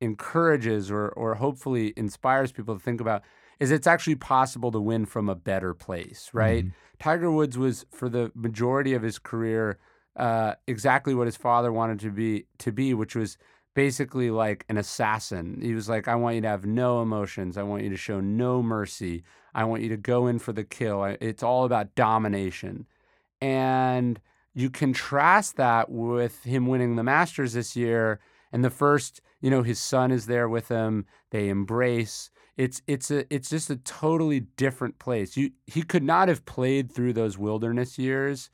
[0.00, 3.22] encourages or or hopefully inspires people to think about
[3.58, 6.64] is it's actually possible to win from a better place, right?
[6.64, 6.74] Mm-hmm.
[6.98, 9.78] Tiger Woods was for the majority of his career
[10.16, 13.38] uh, exactly what his father wanted to be to be, which was
[13.74, 15.58] basically like an assassin.
[15.62, 17.56] He was like, I want you to have no emotions.
[17.56, 19.22] I want you to show no mercy.
[19.54, 21.04] I want you to go in for the kill.
[21.04, 22.86] It's all about domination.
[23.40, 24.20] And
[24.54, 28.20] you contrast that with him winning the Masters this year.
[28.52, 31.06] And the first, you know, his son is there with him.
[31.30, 32.30] They embrace.
[32.56, 35.36] It's it's a it's just a totally different place.
[35.36, 38.50] You he could not have played through those wilderness years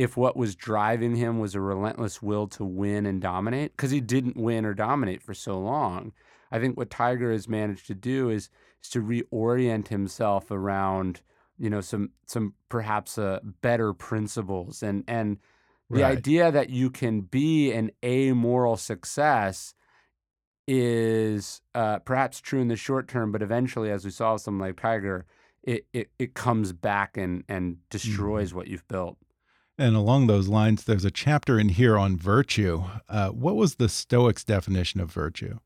[0.00, 4.00] if what was driving him was a relentless will to win and dominate because he
[4.00, 6.12] didn't win or dominate for so long.
[6.50, 8.48] I think what Tiger has managed to do is
[8.82, 11.20] is to reorient himself around
[11.58, 15.36] you know some some perhaps uh, better principles and and
[15.90, 16.16] the Right.
[16.18, 19.74] idea that you can be an amoral success
[20.68, 24.68] is uh, perhaps true in the short term, but eventually, as we saw with someone
[24.68, 25.26] like Tiger,
[25.64, 29.18] it, it, it comes back and, and destroys what you've built.
[29.80, 32.84] And along those lines, there's a chapter in here on virtue.
[33.08, 35.58] Uh, what was the Stoics' definition of virtue?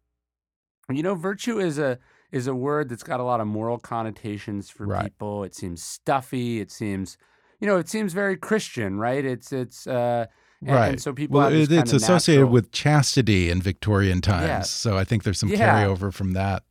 [0.88, 1.98] You know, virtue is a
[2.30, 5.04] is a word that's got a lot of moral connotations for Right.
[5.04, 5.44] people.
[5.44, 6.60] It seems stuffy.
[6.60, 7.16] It seems,
[7.60, 9.24] you know, it seems very Christian, right?
[9.24, 10.26] It's it's uh,
[10.64, 10.88] and, right.
[10.90, 14.46] And so people well, have it- it's associated natural- with chastity in Victorian times.
[14.46, 14.60] Yeah.
[14.62, 15.58] So I think there's some Yeah.
[15.86, 16.62] carryover from that.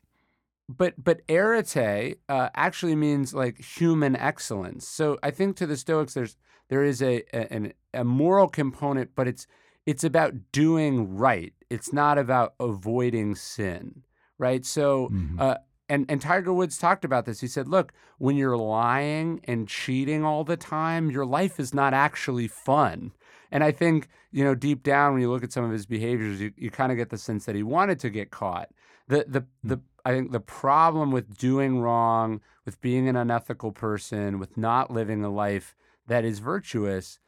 [0.69, 4.87] but but arete uh, actually means like human excellence.
[4.87, 6.37] So I think to the Stoics, there's
[6.73, 9.45] there is a, a an, a moral component, but it's
[9.85, 11.53] it's about doing right.
[11.69, 14.03] It's not about avoiding sin,
[14.39, 14.65] right?
[14.65, 15.09] So.
[15.09, 15.39] Mhm.
[15.39, 15.57] Uh,
[15.89, 17.41] and, and Tiger Woods talked about this.
[17.41, 21.93] He said, "Look, when you're lying and cheating all the time, your life is not
[21.93, 23.11] actually fun."
[23.51, 26.41] And I think you know deep down, when you look at some of his behaviors,
[26.41, 28.69] you, you kind of get the sense that he wanted to get caught.
[29.09, 34.39] The the the I think the problem with doing wrong, with being an unethical person,
[34.39, 35.75] with not living a life
[36.07, 37.19] that is virtuous,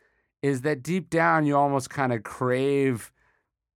[0.42, 3.12] is that deep down you almost kind of crave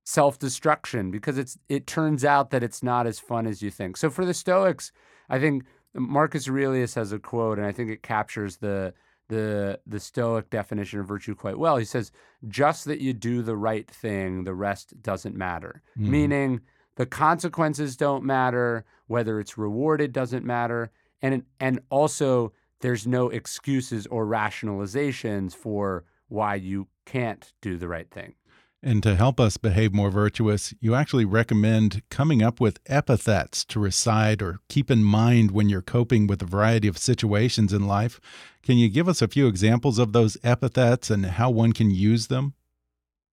[0.05, 3.95] self-destruction because it's it turns out that it's not as fun as you think.
[3.97, 4.91] So for the Stoics,
[5.29, 8.93] I think Marcus Aurelius has a quote, and I think it captures the
[9.27, 11.77] the the Stoic definition of virtue quite well.
[11.77, 12.11] He says,
[12.47, 16.07] "Just that you do the right thing, the rest doesn't matter." Mhm.
[16.09, 16.61] Meaning
[16.95, 20.91] the consequences don't matter, whether it's rewarded doesn't matter,
[21.21, 22.51] and and also
[22.82, 28.36] there's no excuses or rationalizations for why you can't do the right thing.
[28.82, 33.80] And to help us behave more virtuous, you actually recommend coming up with epithets to
[33.80, 38.21] recite or keep in mind when you're coping with a variety of situations in life.
[38.63, 42.27] Can you give us a few examples of those epithets and how one can use
[42.27, 42.53] them?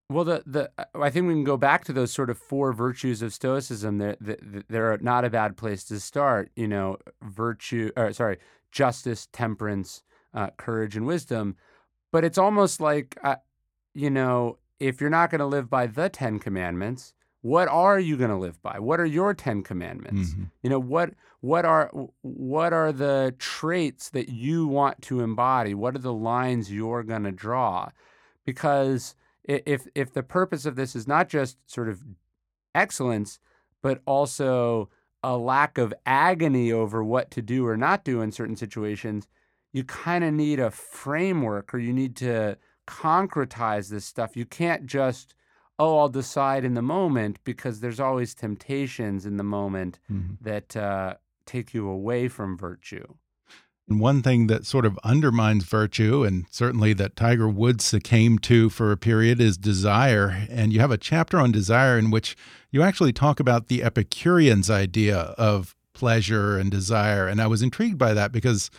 [0.09, 3.23] Well, the the I think we can go back to those sort of four virtues
[3.23, 3.97] of Stoicism.
[3.97, 4.17] They're,
[4.67, 6.51] they're not a bad place to start.
[6.55, 8.37] You know, virtue, or sorry,
[8.79, 10.03] justice, temperance,
[10.33, 11.55] uh, courage, and wisdom.
[12.11, 13.37] But it's almost like, uh,
[13.93, 18.17] you know, if you're not going to live by the Ten Commandments, what are you
[18.17, 18.79] going to live by?
[18.79, 20.33] What are your 10 commandments?
[20.33, 20.51] Mhm.
[20.61, 21.89] You know, what what are
[22.21, 25.73] what are the traits that you want to embody?
[25.73, 27.89] What are the lines you're going to draw?
[28.45, 32.03] Because if if the purpose of this is not just sort of
[32.73, 33.39] excellence,
[33.81, 34.89] but also
[35.33, 39.27] a lack of agony over what to do or not do in certain situations,
[39.73, 42.57] you kind of need a framework or you need to
[42.87, 44.37] concretize this stuff.
[44.37, 45.33] You can't just,
[45.79, 50.37] oh, I'll decide in the moment because there's always temptations in the moment Mhm.
[50.41, 51.15] that uh,
[51.45, 53.05] take you away from virtue.
[53.87, 58.69] And one thing that sort of undermines virtue, and certainly that Tiger Woods succumbed to
[58.69, 60.47] for a period, is desire.
[60.49, 62.35] And you have a chapter on desire in which
[62.71, 67.27] you actually talk about the Epicurean's idea of pleasure and desire.
[67.27, 68.71] And I was intrigued by that because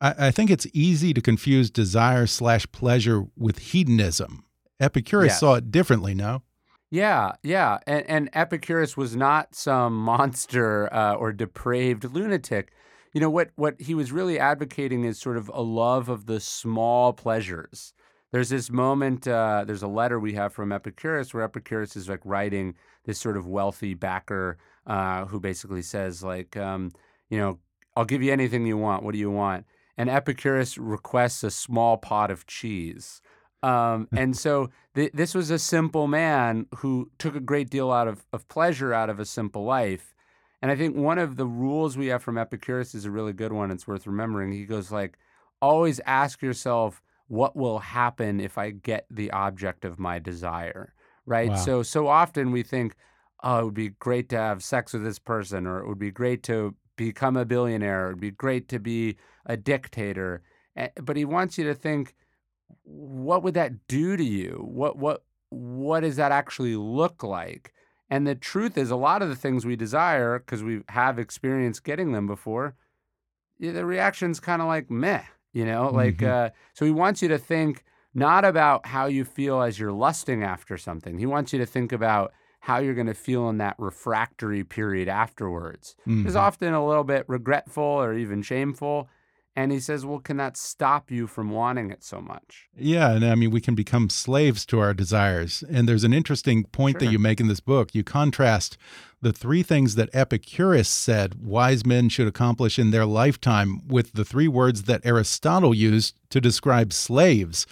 [0.00, 4.44] I, I think it's easy to confuse desire slash pleasure with hedonism.
[4.78, 5.40] Epicurus Yes.
[5.40, 6.42] saw it differently, no?
[6.90, 7.78] Yeah, yeah.
[7.86, 12.72] And, and Epicurus was not some monster uh, or depraved lunatic.
[13.12, 16.40] You know, what, what he was really advocating is sort of a love of the
[16.40, 17.92] small pleasures.
[18.32, 22.20] There's this moment, uh, there's a letter we have from Epicurus where Epicurus is like
[22.24, 26.92] writing this sort of wealthy backer uh, who basically says, like, um,
[27.28, 27.58] you know,
[27.96, 29.02] I'll give you anything you want.
[29.02, 29.66] What do you want?
[29.96, 33.20] And Epicurus requests a small pot of cheese.
[33.62, 38.08] Um, and so th- this was a simple man who took a great deal out
[38.08, 40.14] of, of pleasure out of a simple life.
[40.62, 43.52] And I think one of the rules we have from Epicurus is a really good
[43.52, 43.70] one.
[43.70, 44.52] It's worth remembering.
[44.52, 45.18] He goes like,
[45.62, 50.92] always ask yourself, what will happen if I get the object of my desire?
[51.26, 51.50] Right.
[51.50, 51.56] Wow.
[51.56, 52.96] So so often we think,
[53.42, 56.10] oh, it would be great to have sex with this person, or it would be
[56.10, 60.42] great to become a billionaire, or it would be great to be a dictator.
[61.00, 62.14] But he wants you to think,
[62.82, 64.62] what would that do to you?
[64.66, 67.72] What what what does that actually look like?
[68.10, 71.84] And the truth is, a lot of the things we desire, because we have experienced
[71.84, 72.74] getting them before,
[73.60, 75.90] the reaction's kind of like meh, you know.
[75.90, 76.28] Like, Mhm.
[76.28, 77.84] uh, so he wants you to think
[78.14, 81.18] not about how you feel as you're lusting after something.
[81.18, 85.08] He wants you to think about how you're going to feel in that refractory period
[85.08, 85.94] afterwards.
[86.24, 86.38] It's Mhm.
[86.40, 89.08] often a little bit regretful or even shameful.
[89.56, 92.68] And he says, well, can that stop you from wanting it so much?
[92.76, 95.64] Yeah, and I mean, we can become slaves to our desires.
[95.68, 97.92] And there's an interesting point that you make in this book.
[97.92, 98.78] You contrast
[99.20, 104.24] the three things that Epicurus said wise men should accomplish in their lifetime with the
[104.24, 107.66] three words that Aristotle used to describe slaves.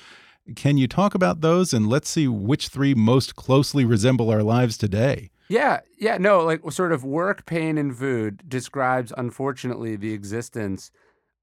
[0.56, 4.76] Can you talk about those and let's see which three most closely resemble our lives
[4.76, 5.30] today?
[5.48, 10.90] Yeah, yeah, no, like sort of work, pain, and food describes, unfortunately, the existence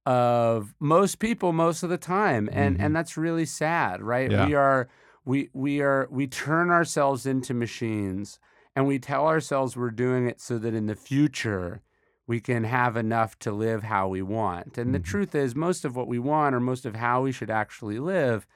[0.06, 4.32] of most people most of the time, and and that's really sad, right?
[4.32, 4.45] Yeah.
[4.45, 4.88] We are
[5.26, 8.39] we we are we turn ourselves into machines,
[8.76, 11.82] and we tell ourselves we're doing it so that in the future
[12.28, 14.78] we can have enough to live how we want.
[14.80, 17.51] And the truth is, most of what we want, or most of how we should
[17.51, 18.47] actually live,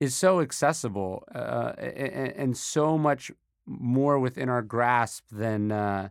[0.00, 3.30] is so accessible uh, and, and so much
[3.66, 6.08] more within our grasp than uh,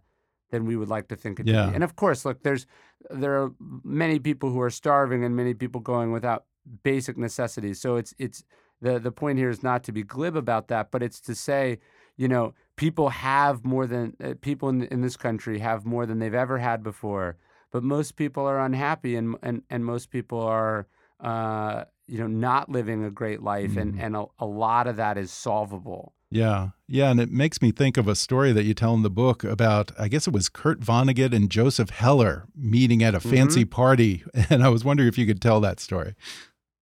[0.52, 1.70] than we would like to think it to Yeah.
[1.70, 1.76] be.
[1.76, 2.66] And of course, look, there's
[3.10, 3.52] there are
[3.84, 6.46] many people who are starving and many people going without
[6.84, 7.80] basic necessities.
[7.80, 8.44] So it's it's
[8.82, 11.80] the the point here is not to be glib about that, but it's to say,
[12.18, 16.20] you know, people have more than uh, people in in this country have more than
[16.20, 17.38] they've ever had before.
[17.72, 20.88] But most people are unhappy, and and and most people are.
[21.20, 25.18] Uh, you know, not living a great life, and, and a, a lot of that
[25.18, 26.14] is solvable.
[26.36, 26.70] Yeah.
[26.88, 27.12] Yeah.
[27.12, 29.92] And it makes me think of a story that you tell in the book about,
[29.98, 34.24] I guess it was Kurt Vonnegut and Joseph Heller meeting at a fancy party.
[34.50, 36.14] And I was wondering if you could tell that story.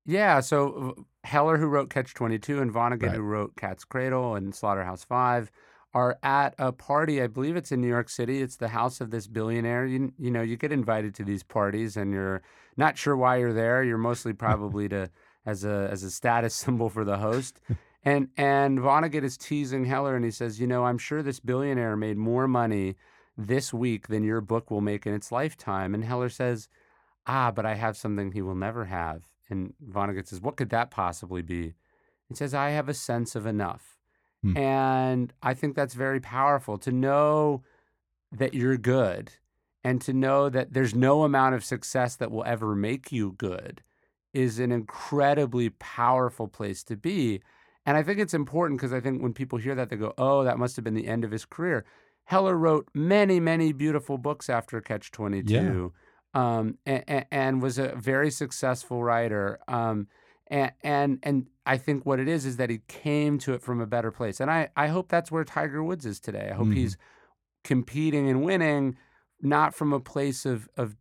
[0.06, 3.16] Yeah, so uh, Heller, who wrote Catch 22, and Vonnegut, Right.
[3.16, 5.52] who wrote Cat's Cradle and Slaughterhouse Five,
[5.94, 7.22] are at a party.
[7.22, 8.42] I believe it's in New York City.
[8.42, 9.86] It's the house of this billionaire.
[9.86, 12.42] You, you know, you get invited to these parties, and you're
[12.76, 13.84] not sure why you're there.
[13.84, 15.10] You're mostly probably to
[15.46, 17.62] as a as a status symbol for the host.
[18.04, 21.96] And and Vonnegut is teasing Heller, and he says, you know, I'm sure this billionaire
[21.96, 22.96] made more money
[23.38, 25.96] this week than your book will make in its lifetime.
[25.96, 26.68] And Heller says,
[27.26, 29.24] ah, but I have something he will never have.
[29.50, 31.74] And Vonnegut says, what could that possibly be?
[32.28, 33.98] He says, I have a sense of enough.
[34.42, 34.58] Hmm.
[34.58, 37.64] And I think that's very powerful to know
[38.32, 39.32] that you're good
[39.84, 43.82] and to know that there's no amount of success that will ever make you good
[44.34, 47.42] is an incredibly powerful place to be.
[47.86, 50.44] And I think it's important because I think when people hear that, they go, oh,
[50.44, 51.86] that must have been the end of his career.
[52.26, 55.94] Heller wrote many, many beautiful books after Catch 22
[56.34, 59.60] um, and, and was a very successful writer.
[59.68, 60.08] Um,
[60.48, 63.82] And, and and I think what it is is that he came to it from
[63.82, 64.40] a better place.
[64.42, 66.50] And I, I hope that's where Tiger Woods is today.
[66.52, 66.76] I hope Mhm.
[66.76, 66.98] he's
[67.64, 68.98] competing and winning,
[69.42, 70.96] not from a place of, of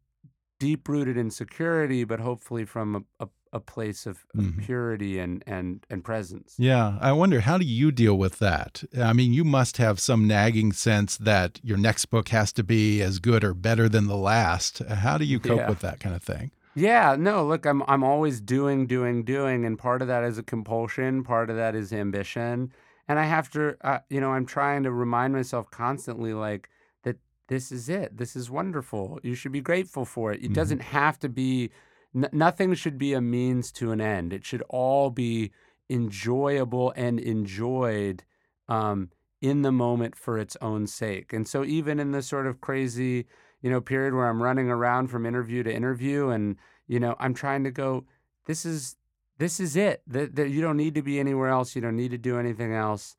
[0.59, 4.65] deep rooted insecurity, but hopefully from a, a, a place of, of Mhm.
[4.65, 6.55] purity and, and, and presence.
[6.59, 8.83] Yeah, I wonder how do you deal with that?
[8.99, 13.03] I mean, you must have some nagging sense that your next book has to be
[13.03, 14.79] as good or better than the last.
[14.79, 15.69] How do you cope Yeah.
[15.69, 16.51] with that kind of thing?
[16.75, 20.43] Yeah, no, look, I'm I'm always doing, doing, doing, and part of that is a
[20.43, 22.73] compulsion, part of that is ambition,
[23.07, 26.71] and I have to, uh, you know, I'm trying to remind myself constantly, like
[27.03, 27.17] that
[27.49, 29.21] this is it, this is wonderful.
[29.23, 30.43] You should be grateful for it.
[30.43, 30.55] It Mhm.
[30.55, 31.71] doesn't have to be,
[32.15, 34.33] n- nothing should be a means to an end.
[34.33, 35.53] It should all be
[35.91, 38.25] enjoyable and enjoyed
[38.69, 39.11] um,
[39.41, 41.33] in the moment for its own sake.
[41.33, 43.27] And so, even in this sort of crazy
[43.63, 46.57] you know, period where I'm running around from interview to interview and,
[46.89, 48.05] you know, I'm trying to go,
[48.47, 48.97] this is
[49.39, 50.03] this is it.
[50.07, 51.75] That you don't need to be anywhere else.
[51.75, 53.17] You don't need to do anything else.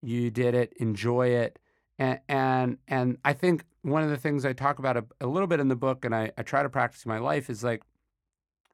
[0.00, 1.58] You did it, enjoy it.
[1.98, 5.48] And and and I think one of the things I talk about a, a little
[5.48, 7.82] bit in the book and I, I try to practice in my life is like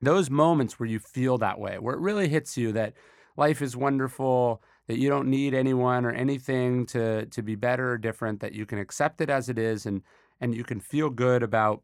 [0.00, 2.94] those moments where you feel that way, where it really hits you that
[3.36, 7.98] life is wonderful, that you don't need anyone or anything to to be better or
[7.98, 10.02] different, that you can accept it as it is and
[10.40, 11.82] and you can feel good about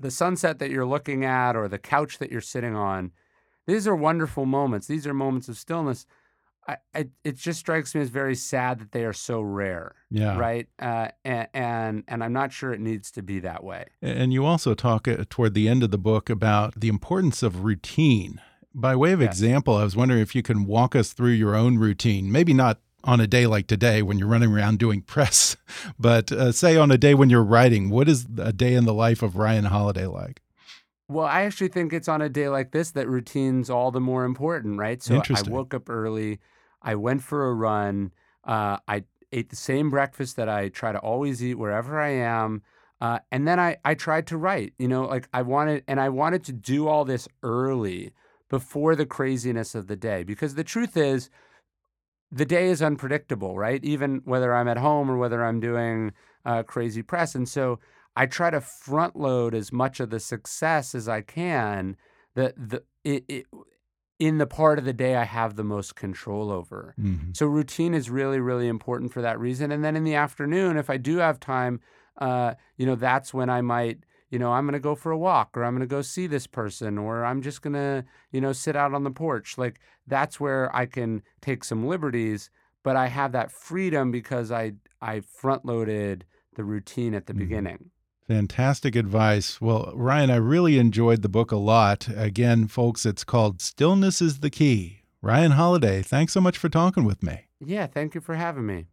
[0.00, 3.12] the sunset that you're looking at or the couch that you're sitting on.
[3.66, 4.86] These are wonderful moments.
[4.86, 6.06] These are moments of stillness.
[6.68, 10.36] I, I, it just strikes me as very sad that they are so rare, Yeah.
[10.36, 10.68] right?
[10.78, 13.86] Uh, and, and and I'm not sure it needs to be that way.
[14.02, 17.64] And you also talk uh, toward the end of the book about the importance of
[17.64, 18.40] routine.
[18.74, 19.30] By way of Yes.
[19.30, 22.30] example, I was wondering if you can walk us through your own routine.
[22.30, 25.56] Maybe not on a day like today when you're running around doing press,
[25.98, 27.88] but uh, say on a day when you're writing.
[27.88, 30.42] What is a day in the life of Ryan Holiday like?
[31.08, 34.24] Well, I actually think it's on a day like this that routine's all the more
[34.26, 35.02] important, right?
[35.02, 36.38] So I woke up early,
[36.82, 38.12] I went for a run,
[38.44, 42.62] uh, I ate the same breakfast that I try to always eat wherever I am.
[43.00, 46.08] Uh, and then I, I tried to write, you know, like I wanted, and I
[46.08, 48.12] wanted to do all this early
[48.48, 50.24] before the craziness of the day.
[50.24, 51.30] Because the truth is,
[52.30, 53.82] the day is unpredictable, right?
[53.84, 56.12] Even whether I'm at home or whether I'm doing
[56.44, 57.34] uh, crazy press.
[57.34, 57.78] And so
[58.16, 61.96] I try to front load as much of the success as I can
[62.34, 63.46] that the it, it,
[64.18, 66.94] in the part of the day I have the most control over.
[67.00, 67.36] Mhm.
[67.36, 69.70] So routine is really, really important for that reason.
[69.70, 71.80] And then in the afternoon, if I do have time,
[72.18, 75.18] uh, you know, that's when I might, you know, I'm going to go for a
[75.18, 78.40] walk or I'm going to go see this person or I'm just going to, you
[78.40, 79.56] know, sit out on the porch.
[79.56, 82.50] Like that's where I can take some liberties,
[82.82, 86.24] but I have that freedom because I I front loaded
[86.56, 87.38] the routine at the Mhm.
[87.38, 87.90] beginning.
[88.28, 89.58] Fantastic advice.
[89.58, 92.08] Well, Ryan, I really enjoyed the book a lot.
[92.14, 95.00] Again, folks, it's called Stillness is the Key.
[95.22, 97.46] Ryan Holiday, thanks so much for talking with me.
[97.64, 98.84] Yeah, thank you for having me.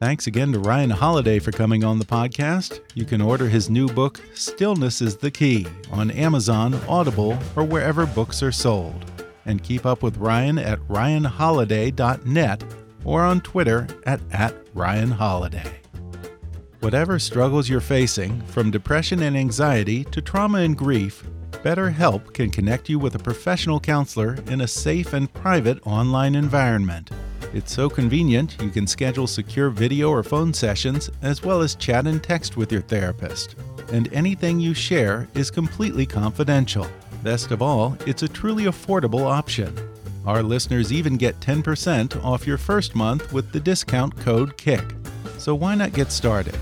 [0.00, 2.80] Thanks again to Ryan Holiday for coming on the podcast.
[2.94, 8.06] You can order his new book, Stillness is the Key, on Amazon, Audible, or wherever
[8.06, 9.04] books are sold.
[9.44, 12.64] And keep up with Ryan at ryanholiday.net
[13.04, 15.70] or on Twitter at, at ryanholiday.
[16.80, 21.24] Whatever struggles you're facing, from depression and anxiety to trauma and grief,
[21.64, 27.10] BetterHelp can connect you with a professional counselor in a safe and private online environment.
[27.54, 32.06] It's so convenient, you can schedule secure video or phone sessions, as well as chat
[32.06, 33.56] and text with your therapist.
[33.92, 36.86] And anything you share is completely confidential.
[37.22, 39.74] Best of all, it's a truly affordable option.
[40.26, 44.94] Our listeners even get 10% off your first month with the discount code KICK.
[45.38, 46.56] So why not get started?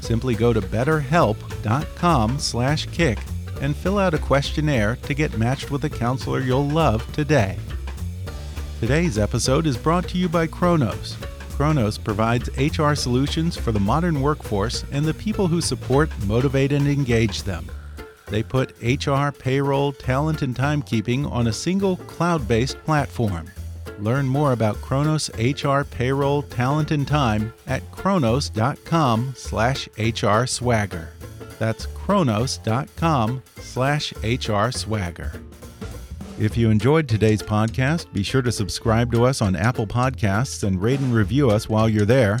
[0.00, 3.18] Simply go to betterhelp.com/kick
[3.62, 7.56] and fill out a questionnaire to get matched with a counselor you'll love today.
[8.80, 11.16] Today's episode is brought to you by Kronos.
[11.56, 16.86] Kronos provides HR solutions for the modern workforce and the people who support, motivate, and
[16.86, 17.66] engage them.
[18.28, 23.46] They put HR, payroll, talent, and timekeeping on a single cloud based platform.
[23.98, 31.08] Learn more about Kronos HR, payroll, talent, and time at kronos.com slash HR swagger.
[31.58, 35.32] That's kronos.com slash HR swagger.
[36.38, 40.82] If you enjoyed today's podcast, be sure to subscribe to us on Apple Podcasts and
[40.82, 42.40] rate and review us while you're there.